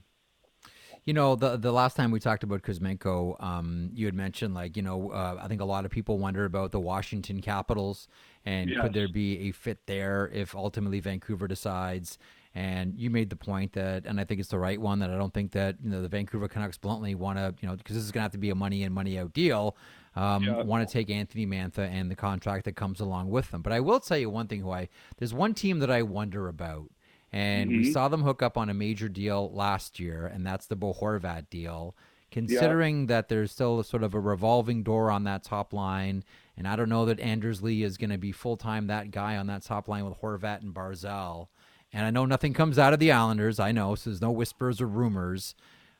You 1.06 1.14
know, 1.14 1.36
the 1.36 1.56
the 1.56 1.72
last 1.72 1.96
time 1.96 2.10
we 2.10 2.18
talked 2.18 2.42
about 2.42 2.62
Kuzmenko, 2.62 3.42
um, 3.42 3.90
you 3.94 4.06
had 4.06 4.14
mentioned 4.14 4.54
like 4.54 4.76
you 4.76 4.82
know, 4.82 5.10
uh, 5.10 5.38
I 5.40 5.46
think 5.46 5.60
a 5.60 5.64
lot 5.64 5.84
of 5.84 5.90
people 5.92 6.18
wonder 6.18 6.44
about 6.44 6.72
the 6.72 6.80
Washington 6.80 7.40
Capitals 7.40 8.08
and 8.44 8.70
yes. 8.70 8.80
could 8.80 8.92
there 8.92 9.08
be 9.08 9.48
a 9.48 9.52
fit 9.52 9.86
there 9.86 10.30
if 10.32 10.54
ultimately 10.54 11.00
Vancouver 11.00 11.48
decides. 11.48 12.18
And 12.56 12.98
you 12.98 13.10
made 13.10 13.28
the 13.28 13.36
point 13.36 13.74
that, 13.74 14.06
and 14.06 14.18
I 14.18 14.24
think 14.24 14.40
it's 14.40 14.48
the 14.48 14.58
right 14.58 14.80
one 14.80 15.00
that 15.00 15.10
I 15.10 15.18
don't 15.18 15.34
think 15.34 15.52
that 15.52 15.76
you 15.82 15.90
know 15.90 16.00
the 16.00 16.08
Vancouver 16.08 16.48
Canucks 16.48 16.78
bluntly 16.78 17.14
want 17.14 17.38
to 17.38 17.54
you 17.60 17.68
know 17.68 17.76
because 17.76 17.94
this 17.94 18.04
is 18.04 18.10
going 18.10 18.20
to 18.20 18.24
have 18.24 18.32
to 18.32 18.38
be 18.38 18.50
a 18.50 18.54
money 18.54 18.82
in 18.82 18.92
money 18.92 19.18
out 19.18 19.32
deal. 19.32 19.76
Um, 20.16 20.42
yeah. 20.42 20.62
Want 20.62 20.88
to 20.88 20.92
take 20.92 21.10
Anthony 21.10 21.46
Mantha 21.46 21.88
and 21.88 22.10
the 22.10 22.16
contract 22.16 22.64
that 22.64 22.74
comes 22.74 22.98
along 22.98 23.28
with 23.28 23.50
them. 23.50 23.60
But 23.60 23.74
I 23.74 23.80
will 23.80 24.00
tell 24.00 24.16
you 24.16 24.30
one 24.30 24.48
thing: 24.48 24.62
who 24.62 24.72
I 24.72 24.88
there's 25.18 25.34
one 25.34 25.52
team 25.52 25.80
that 25.80 25.90
I 25.90 26.02
wonder 26.02 26.48
about 26.48 26.90
and 27.36 27.70
mm-hmm. 27.70 27.82
we 27.82 27.92
saw 27.92 28.08
them 28.08 28.22
hook 28.22 28.42
up 28.42 28.56
on 28.56 28.70
a 28.70 28.74
major 28.74 29.10
deal 29.10 29.50
last 29.52 30.00
year, 30.00 30.24
and 30.26 30.46
that's 30.46 30.66
the 30.66 30.74
Bo 30.74 30.94
Horvat 30.94 31.50
deal. 31.50 31.94
Considering 32.30 33.02
yeah. 33.02 33.06
that 33.08 33.28
there's 33.28 33.52
still 33.52 33.82
sort 33.82 34.02
of 34.02 34.14
a 34.14 34.20
revolving 34.20 34.82
door 34.82 35.10
on 35.10 35.24
that 35.24 35.44
top 35.44 35.74
line, 35.74 36.24
and 36.56 36.66
I 36.66 36.76
don't 36.76 36.88
know 36.88 37.04
that 37.04 37.20
Anders 37.20 37.62
Lee 37.62 37.82
is 37.82 37.98
going 37.98 38.08
to 38.08 38.16
be 38.16 38.32
full 38.32 38.56
time 38.56 38.86
that 38.86 39.10
guy 39.10 39.36
on 39.36 39.48
that 39.48 39.62
top 39.62 39.86
line 39.86 40.06
with 40.06 40.18
Horvat 40.18 40.62
and 40.62 40.74
Barzal. 40.74 41.48
And 41.92 42.06
I 42.06 42.10
know 42.10 42.24
nothing 42.24 42.54
comes 42.54 42.78
out 42.78 42.94
of 42.94 43.00
the 43.00 43.12
Islanders. 43.12 43.60
I 43.60 43.70
know, 43.70 43.94
so 43.94 44.08
there's 44.08 44.22
no 44.22 44.30
whispers 44.30 44.80
or 44.80 44.86
rumors. 44.86 45.54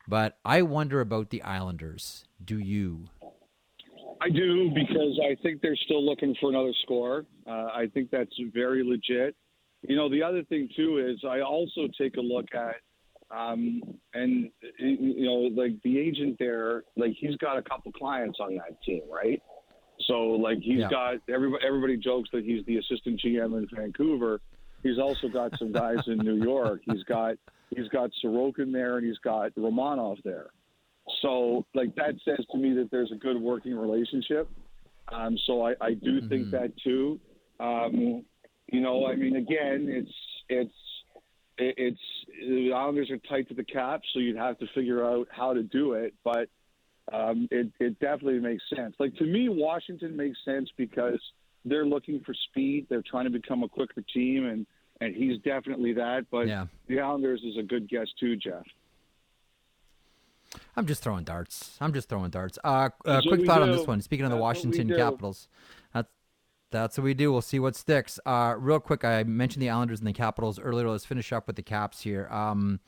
But 0.09 0.39
I 0.43 0.63
wonder 0.63 1.03
about 1.03 1.29
the 1.29 1.43
Islanders. 1.43 2.25
Do 2.43 2.59
you? 2.59 3.09
I 4.23 4.31
do 4.31 4.71
because 4.75 5.21
I 5.23 5.37
think 5.43 5.61
they're 5.61 5.77
still 5.85 6.05
looking 6.05 6.35
for 6.41 6.49
another 6.49 6.73
score. 6.83 7.27
Uh, 7.47 7.69
I 7.75 7.91
think 7.93 8.11
that's 8.11 8.35
very 8.55 8.83
legit. 8.83 9.37
You 9.83 9.97
know, 9.97 10.09
the 10.09 10.23
other 10.23 10.43
thing 10.45 10.69
too 10.77 10.99
is 10.99 11.23
I 11.29 11.41
also 11.41 11.89
take 11.99 12.17
a 12.17 12.21
look 12.21 12.47
at, 12.55 12.77
um, 13.31 13.83
and 14.15 14.51
you 14.79 15.25
know, 15.25 15.63
like 15.63 15.81
the 15.83 15.99
agent 15.99 16.37
there, 16.39 16.85
like 16.97 17.13
he's 17.19 17.37
got 17.37 17.59
a 17.59 17.63
couple 17.63 17.93
clients 17.93 18.39
on 18.41 18.55
that 18.57 18.83
team, 18.85 19.03
right? 19.11 19.41
So 20.07 20.15
like 20.31 20.59
he's 20.59 20.81
yeah. 20.81 20.91
got 20.91 21.15
everybody. 21.29 21.65
Everybody 21.67 21.97
jokes 21.97 22.31
that 22.33 22.45
he's 22.45 22.65
the 22.67 22.77
assistant 22.77 23.21
GM 23.25 23.57
in 23.59 23.67
Vancouver. 23.75 24.41
He's 24.83 24.99
also 24.99 25.29
got 25.29 25.59
some 25.59 25.73
guys 25.73 25.99
in 26.07 26.19
New 26.19 26.43
York. 26.43 26.81
He's 26.85 27.03
got 27.05 27.37
he's 27.75 27.89
got 27.89 28.11
Sorokin 28.25 28.73
there, 28.73 28.99
and 28.99 29.07
he's 29.07 29.19
got 29.19 29.55
Romanov 29.55 30.23
there. 30.23 30.51
So 31.23 31.65
like 31.75 31.95
that 31.97 32.15
says 32.25 32.45
to 32.53 32.59
me 32.59 32.75
that 32.75 32.91
there's 32.91 33.13
a 33.13 33.17
good 33.17 33.41
working 33.41 33.75
relationship. 33.77 34.49
Um, 35.13 35.39
so 35.47 35.67
I, 35.67 35.75
I 35.81 35.95
do 35.95 36.19
mm-hmm. 36.19 36.29
think 36.29 36.51
that 36.51 36.73
too. 36.83 37.21
Um, 37.61 38.25
you 38.69 38.81
know, 38.81 39.07
I 39.07 39.15
mean, 39.15 39.37
again, 39.37 39.87
it's 39.89 40.13
it's 40.49 40.75
it's 41.59 42.01
the 42.41 42.73
Islanders 42.73 43.11
are 43.11 43.19
tight 43.19 43.49
to 43.49 43.55
the 43.55 43.65
cap, 43.65 44.03
so 44.13 44.19
you'd 44.19 44.37
have 44.37 44.59
to 44.59 44.67
figure 44.75 45.05
out 45.05 45.29
how 45.31 45.55
to 45.55 45.63
do 45.63 45.93
it. 45.93 46.15
But 46.25 46.49
um, 47.13 47.49
it 47.51 47.71
it 47.81 47.99
definitely 48.01 48.41
makes 48.41 48.63
sense. 48.75 48.95
Like 48.99 49.15
to 49.17 49.25
me, 49.25 49.49
Washington 49.49 50.17
makes 50.17 50.39
sense 50.45 50.69
because 50.77 51.21
they're 51.65 51.87
looking 51.87 52.21
for 52.25 52.35
speed. 52.51 52.87
They're 52.89 53.05
trying 53.09 53.25
to 53.25 53.31
become 53.31 53.63
a 53.63 53.69
quicker 53.69 54.03
team, 54.13 54.47
and 54.47 54.67
and 55.01 55.15
he's 55.15 55.39
definitely 55.43 55.93
that. 55.95 56.27
But 56.31 56.49
yeah. 56.49 56.67
the 56.89 57.01
Islanders 57.01 57.43
is 57.45 57.57
a 57.59 57.63
good 57.63 57.89
guess 57.89 58.09
too, 58.19 58.37
Jeff. 58.37 58.65
I'm 60.77 60.87
just 60.87 61.03
throwing 61.03 61.25
darts. 61.25 61.77
I'm 61.81 61.93
just 61.93 62.09
throwing 62.09 62.31
darts. 62.31 62.59
Uh, 62.63 62.91
uh 63.05 63.21
quick 63.23 63.45
thought 63.47 63.59
do. 63.59 63.65
on 63.65 63.73
this 63.73 63.87
one. 63.87 64.01
Speaking 64.01 64.25
of 64.25 64.31
the 64.31 64.37
That's 64.37 64.43
Washington 64.43 64.89
Capitals, 64.89 65.49
that's 66.71 66.99
what 66.99 67.05
we 67.05 67.15
do. 67.15 67.33
We'll 67.33 67.43
see 67.43 67.59
what 67.59 67.77
sticks. 67.77 68.19
Uh, 68.27 68.55
real 68.59 68.81
quick, 68.81 69.05
I 69.05 69.23
mentioned 69.25 69.63
the 69.63 69.71
Islanders 69.71 70.01
and 70.01 70.09
the 70.09 70.13
Capitals 70.13 70.59
earlier. 70.59 70.89
Let's 70.89 71.05
finish 71.05 71.33
up 71.33 71.47
with 71.47 71.57
the 71.57 71.63
Caps 71.63 72.03
here. 72.03 72.29
Um, 72.31 72.81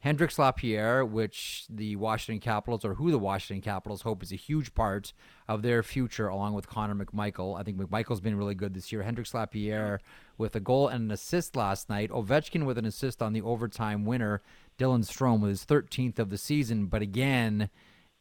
Hendrix 0.00 0.38
Lapierre, 0.38 1.04
which 1.04 1.64
the 1.68 1.96
Washington 1.96 2.40
Capitals, 2.40 2.84
or 2.84 2.94
who 2.94 3.10
the 3.10 3.18
Washington 3.18 3.62
Capitals 3.62 4.02
hope 4.02 4.22
is 4.22 4.30
a 4.30 4.36
huge 4.36 4.74
part 4.74 5.12
of 5.48 5.62
their 5.62 5.82
future, 5.82 6.28
along 6.28 6.54
with 6.54 6.68
Connor 6.68 6.94
McMichael. 6.94 7.58
I 7.58 7.62
think 7.62 7.78
McMichael's 7.78 8.20
been 8.20 8.36
really 8.36 8.54
good 8.54 8.74
this 8.74 8.92
year. 8.92 9.02
Hendrix 9.02 9.34
Lapierre 9.34 10.00
with 10.38 10.54
a 10.54 10.60
goal 10.60 10.88
and 10.88 11.06
an 11.06 11.10
assist 11.10 11.56
last 11.56 11.88
night. 11.88 12.10
Ovechkin 12.10 12.66
with 12.66 12.78
an 12.78 12.84
assist 12.84 13.22
on 13.22 13.32
the 13.32 13.42
overtime 13.42 14.04
winner. 14.04 14.42
Dylan 14.78 15.04
Strome 15.04 15.40
with 15.40 15.50
his 15.50 15.64
13th 15.64 16.18
of 16.18 16.30
the 16.30 16.38
season. 16.38 16.86
But 16.86 17.02
again, 17.02 17.70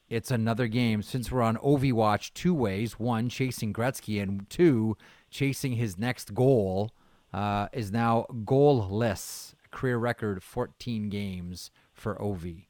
it's 0.09 0.31
another 0.31 0.67
game 0.67 1.01
since 1.01 1.31
we're 1.31 1.41
on 1.41 1.57
Ovi 1.57 1.91
watch 1.91 2.33
two 2.33 2.53
ways 2.53 2.99
one 2.99 3.29
chasing 3.29 3.73
Gretzky 3.73 4.21
and 4.21 4.49
two 4.49 4.97
chasing 5.29 5.73
his 5.73 5.97
next 5.97 6.33
goal 6.33 6.91
uh, 7.33 7.67
is 7.73 7.91
now 7.91 8.25
goalless 8.45 9.53
career 9.71 9.97
record 9.97 10.41
14 10.41 11.09
games 11.09 11.71
for 11.93 12.15
Ovi. 12.15 12.67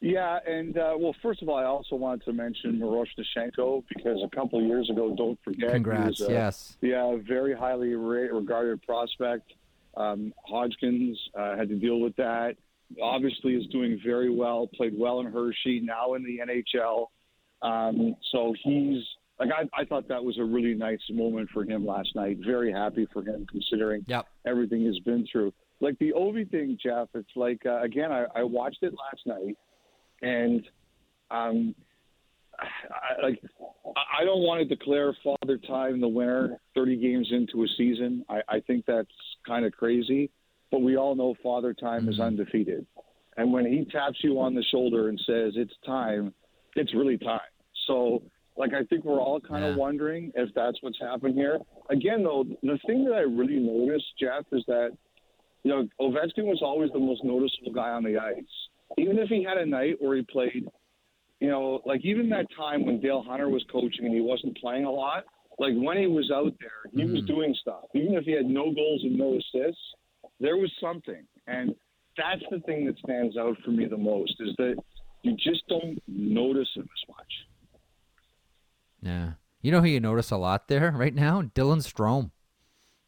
Yeah, 0.00 0.38
and 0.46 0.76
uh, 0.76 0.94
well, 0.98 1.14
first 1.22 1.40
of 1.40 1.48
all, 1.48 1.56
I 1.56 1.64
also 1.64 1.96
wanted 1.96 2.24
to 2.26 2.32
mention 2.34 2.78
Mirosh 2.78 3.06
because 3.16 4.18
a 4.22 4.36
couple 4.36 4.58
of 4.58 4.66
years 4.66 4.90
ago, 4.90 5.14
don't 5.16 5.38
forget, 5.42 5.70
congrats, 5.70 6.20
a, 6.20 6.30
yes, 6.30 6.76
yeah, 6.82 7.16
very 7.26 7.54
highly 7.54 7.94
regarded 7.94 8.82
prospect. 8.82 9.54
Um, 9.96 10.34
Hodgkins 10.46 11.18
uh, 11.38 11.56
had 11.56 11.70
to 11.70 11.76
deal 11.76 12.00
with 12.00 12.14
that 12.16 12.56
obviously 13.02 13.54
is 13.54 13.66
doing 13.68 14.00
very 14.04 14.30
well, 14.30 14.68
played 14.74 14.94
well 14.96 15.20
in 15.20 15.26
Hershey, 15.26 15.80
now 15.80 16.14
in 16.14 16.24
the 16.24 16.38
NHL. 16.38 17.06
Um, 17.62 18.16
so 18.32 18.54
he's 18.62 19.02
like 19.38 19.50
I, 19.50 19.80
I 19.80 19.84
thought 19.84 20.08
that 20.08 20.22
was 20.22 20.38
a 20.38 20.44
really 20.44 20.74
nice 20.74 21.00
moment 21.10 21.50
for 21.52 21.64
him 21.64 21.86
last 21.86 22.14
night. 22.14 22.38
Very 22.44 22.72
happy 22.72 23.06
for 23.12 23.22
him 23.22 23.46
considering 23.50 24.04
yep. 24.06 24.26
everything 24.46 24.82
he's 24.82 25.02
been 25.02 25.26
through. 25.30 25.52
Like 25.80 25.98
the 25.98 26.12
Ovi 26.12 26.48
thing, 26.50 26.78
Jeff. 26.82 27.08
It's 27.14 27.28
like 27.34 27.62
uh, 27.66 27.82
again, 27.82 28.12
I, 28.12 28.26
I 28.34 28.42
watched 28.44 28.82
it 28.82 28.92
last 28.92 29.26
night, 29.26 29.56
and 30.22 30.62
um, 31.30 31.74
I, 32.58 33.22
like 33.22 33.42
I 34.20 34.24
don't 34.24 34.42
want 34.42 34.66
to 34.66 34.74
declare 34.74 35.16
Father 35.22 35.58
Time 35.58 36.00
the 36.00 36.08
winner 36.08 36.58
30 36.74 36.96
games 36.96 37.28
into 37.32 37.64
a 37.64 37.66
season. 37.76 38.24
I, 38.28 38.40
I 38.48 38.60
think 38.60 38.84
that's 38.86 39.08
kind 39.46 39.64
of 39.64 39.72
crazy. 39.72 40.30
But 40.74 40.82
we 40.82 40.96
all 40.96 41.14
know 41.14 41.36
Father 41.40 41.72
Time 41.72 42.00
Mm-hmm. 42.02 42.08
is 42.10 42.18
undefeated. 42.18 42.84
And 43.36 43.52
when 43.52 43.64
he 43.64 43.84
taps 43.92 44.18
you 44.24 44.40
on 44.40 44.56
the 44.56 44.62
shoulder 44.72 45.08
and 45.08 45.16
says 45.24 45.52
it's 45.54 45.72
time, 45.86 46.34
it's 46.74 46.92
really 46.94 47.16
time. 47.16 47.52
So, 47.86 48.22
like, 48.56 48.74
I 48.74 48.82
think 48.84 49.04
we're 49.04 49.20
all 49.20 49.38
kind 49.40 49.62
Yeah. 49.62 49.70
of 49.70 49.76
wondering 49.76 50.32
if 50.34 50.52
that's 50.56 50.76
what's 50.82 50.98
happened 51.00 51.34
here. 51.36 51.60
Again, 51.90 52.24
though, 52.24 52.42
the 52.64 52.76
thing 52.88 53.04
that 53.04 53.14
I 53.14 53.20
really 53.20 53.60
noticed, 53.60 54.06
Jeff, 54.18 54.44
is 54.50 54.64
that 54.66 54.90
you 55.62 55.70
know 55.70 55.88
Ovechkin 56.00 56.44
was 56.44 56.60
always 56.60 56.90
the 56.90 56.98
most 56.98 57.22
noticeable 57.22 57.72
guy 57.72 57.90
on 57.90 58.02
the 58.02 58.18
ice. 58.18 58.56
Even 58.98 59.18
if 59.18 59.28
he 59.28 59.44
had 59.44 59.56
a 59.58 59.66
night 59.66 59.94
where 60.00 60.16
he 60.16 60.22
played, 60.22 60.66
you 61.38 61.48
know, 61.48 61.82
like 61.86 62.04
even 62.04 62.28
that 62.30 62.46
time 62.56 62.84
when 62.84 63.00
Dale 63.00 63.22
Hunter 63.22 63.48
was 63.48 63.64
coaching 63.70 64.06
and 64.06 64.14
he 64.14 64.20
wasn't 64.20 64.56
playing 64.58 64.86
a 64.86 64.90
lot, 64.90 65.22
like 65.60 65.74
when 65.76 65.98
he 65.98 66.08
was 66.08 66.32
out 66.34 66.52
there, 66.58 66.90
he 66.92 67.04
was 67.04 67.22
doing 67.26 67.54
stuff. 67.60 67.84
Even 67.94 68.14
if 68.14 68.24
he 68.24 68.32
had 68.32 68.46
no 68.46 68.74
goals 68.74 69.02
and 69.04 69.16
no 69.16 69.34
assists, 69.34 69.80
there 70.40 70.56
was 70.56 70.72
something. 70.80 71.24
And 71.46 71.74
that's 72.16 72.42
the 72.50 72.60
thing 72.60 72.86
that 72.86 72.98
stands 72.98 73.36
out 73.36 73.56
for 73.64 73.70
me 73.70 73.86
the 73.86 73.96
most 73.96 74.34
is 74.40 74.54
that 74.58 74.76
you 75.22 75.36
just 75.36 75.66
don't 75.68 76.00
notice 76.06 76.68
him 76.74 76.82
as 76.82 77.08
much. 77.16 77.32
Yeah. 79.02 79.32
You 79.62 79.72
know 79.72 79.80
who 79.80 79.88
you 79.88 80.00
notice 80.00 80.30
a 80.30 80.36
lot 80.36 80.68
there 80.68 80.92
right 80.92 81.14
now? 81.14 81.42
Dylan 81.42 81.78
Strome. 81.78 82.30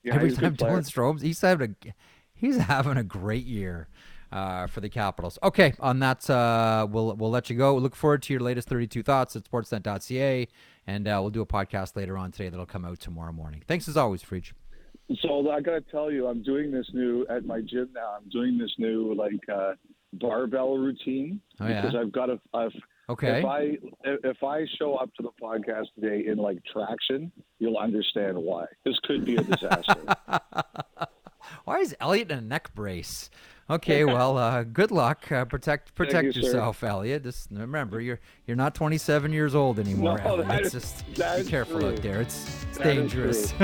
Yeah, 0.02 0.14
Every 0.14 0.32
time. 0.32 0.56
Dylan 0.56 0.88
Strome's 0.88 1.22
he's 1.22 1.40
having 1.40 1.76
a 1.84 1.94
he's 2.32 2.56
having 2.58 2.96
a 2.96 3.02
great 3.02 3.44
year 3.44 3.88
uh, 4.30 4.66
for 4.66 4.80
the 4.80 4.88
Capitals. 4.88 5.38
Okay, 5.42 5.74
on 5.80 5.98
that 5.98 6.28
uh, 6.30 6.86
we'll 6.90 7.14
we'll 7.14 7.30
let 7.30 7.50
you 7.50 7.56
go. 7.56 7.76
Look 7.76 7.96
forward 7.96 8.22
to 8.22 8.32
your 8.32 8.40
latest 8.40 8.68
32 8.68 9.02
thoughts 9.02 9.36
at 9.36 9.44
sportsnet.ca 9.44 10.48
and 10.86 11.08
uh, 11.08 11.18
we'll 11.20 11.30
do 11.30 11.42
a 11.42 11.46
podcast 11.46 11.96
later 11.96 12.16
on 12.16 12.30
today 12.30 12.48
that'll 12.48 12.66
come 12.66 12.84
out 12.84 13.00
tomorrow 13.00 13.32
morning. 13.32 13.62
Thanks 13.66 13.88
as 13.88 13.96
always, 13.96 14.22
Freach. 14.22 14.52
So 15.22 15.50
I 15.50 15.60
got 15.60 15.72
to 15.72 15.80
tell 15.82 16.10
you, 16.10 16.26
I'm 16.26 16.42
doing 16.42 16.70
this 16.72 16.86
new 16.92 17.26
at 17.30 17.44
my 17.44 17.60
gym 17.60 17.90
now. 17.94 18.16
I'm 18.16 18.28
doing 18.30 18.58
this 18.58 18.72
new 18.78 19.14
like 19.14 19.40
uh, 19.52 19.74
barbell 20.14 20.76
routine 20.78 21.40
Oh, 21.60 21.68
yeah? 21.68 21.80
because 21.82 21.96
I've 21.96 22.12
got 22.12 22.30
a. 22.30 22.40
I've, 22.54 22.72
Okay. 23.08 23.38
If 23.38 23.44
I 23.44 23.78
if 24.04 24.42
I 24.42 24.66
show 24.80 24.96
up 24.96 25.14
to 25.14 25.22
the 25.22 25.30
podcast 25.40 25.84
today 25.94 26.26
in 26.26 26.38
like 26.38 26.58
traction, 26.64 27.30
you'll 27.60 27.78
understand 27.78 28.36
why. 28.36 28.64
This 28.84 28.98
could 29.04 29.24
be 29.24 29.36
a 29.36 29.42
disaster. 29.44 29.94
Why 31.64 31.78
is 31.78 31.94
Elliotte 32.00 32.32
in 32.32 32.38
a 32.38 32.40
neck 32.40 32.74
brace? 32.74 33.30
Okay, 33.70 34.04
well, 34.04 34.36
uh, 34.36 34.64
good 34.64 34.90
luck. 34.90 35.30
Uh, 35.30 35.44
protect 35.44 35.94
protect 35.94 36.26
you, 36.26 36.32
sir. 36.32 36.40
yourself, 36.48 36.82
Elliotte. 36.82 37.22
Just 37.22 37.48
remember, 37.52 38.00
you're 38.00 38.18
you're 38.46 38.56
not 38.56 38.74
27 38.74 39.32
years 39.32 39.54
old 39.54 39.78
anymore. 39.78 40.18
No, 40.18 40.24
Elliotte. 40.24 40.48
that 40.48 40.60
It's 40.64 40.74
is- 40.74 40.92
just 41.14 41.44
be 41.44 41.48
careful 41.48 41.78
true. 41.80 41.90
out 41.90 42.02
there. 42.02 42.20
It's 42.20 42.64
it's 42.70 42.78
dangerous. 42.78 43.54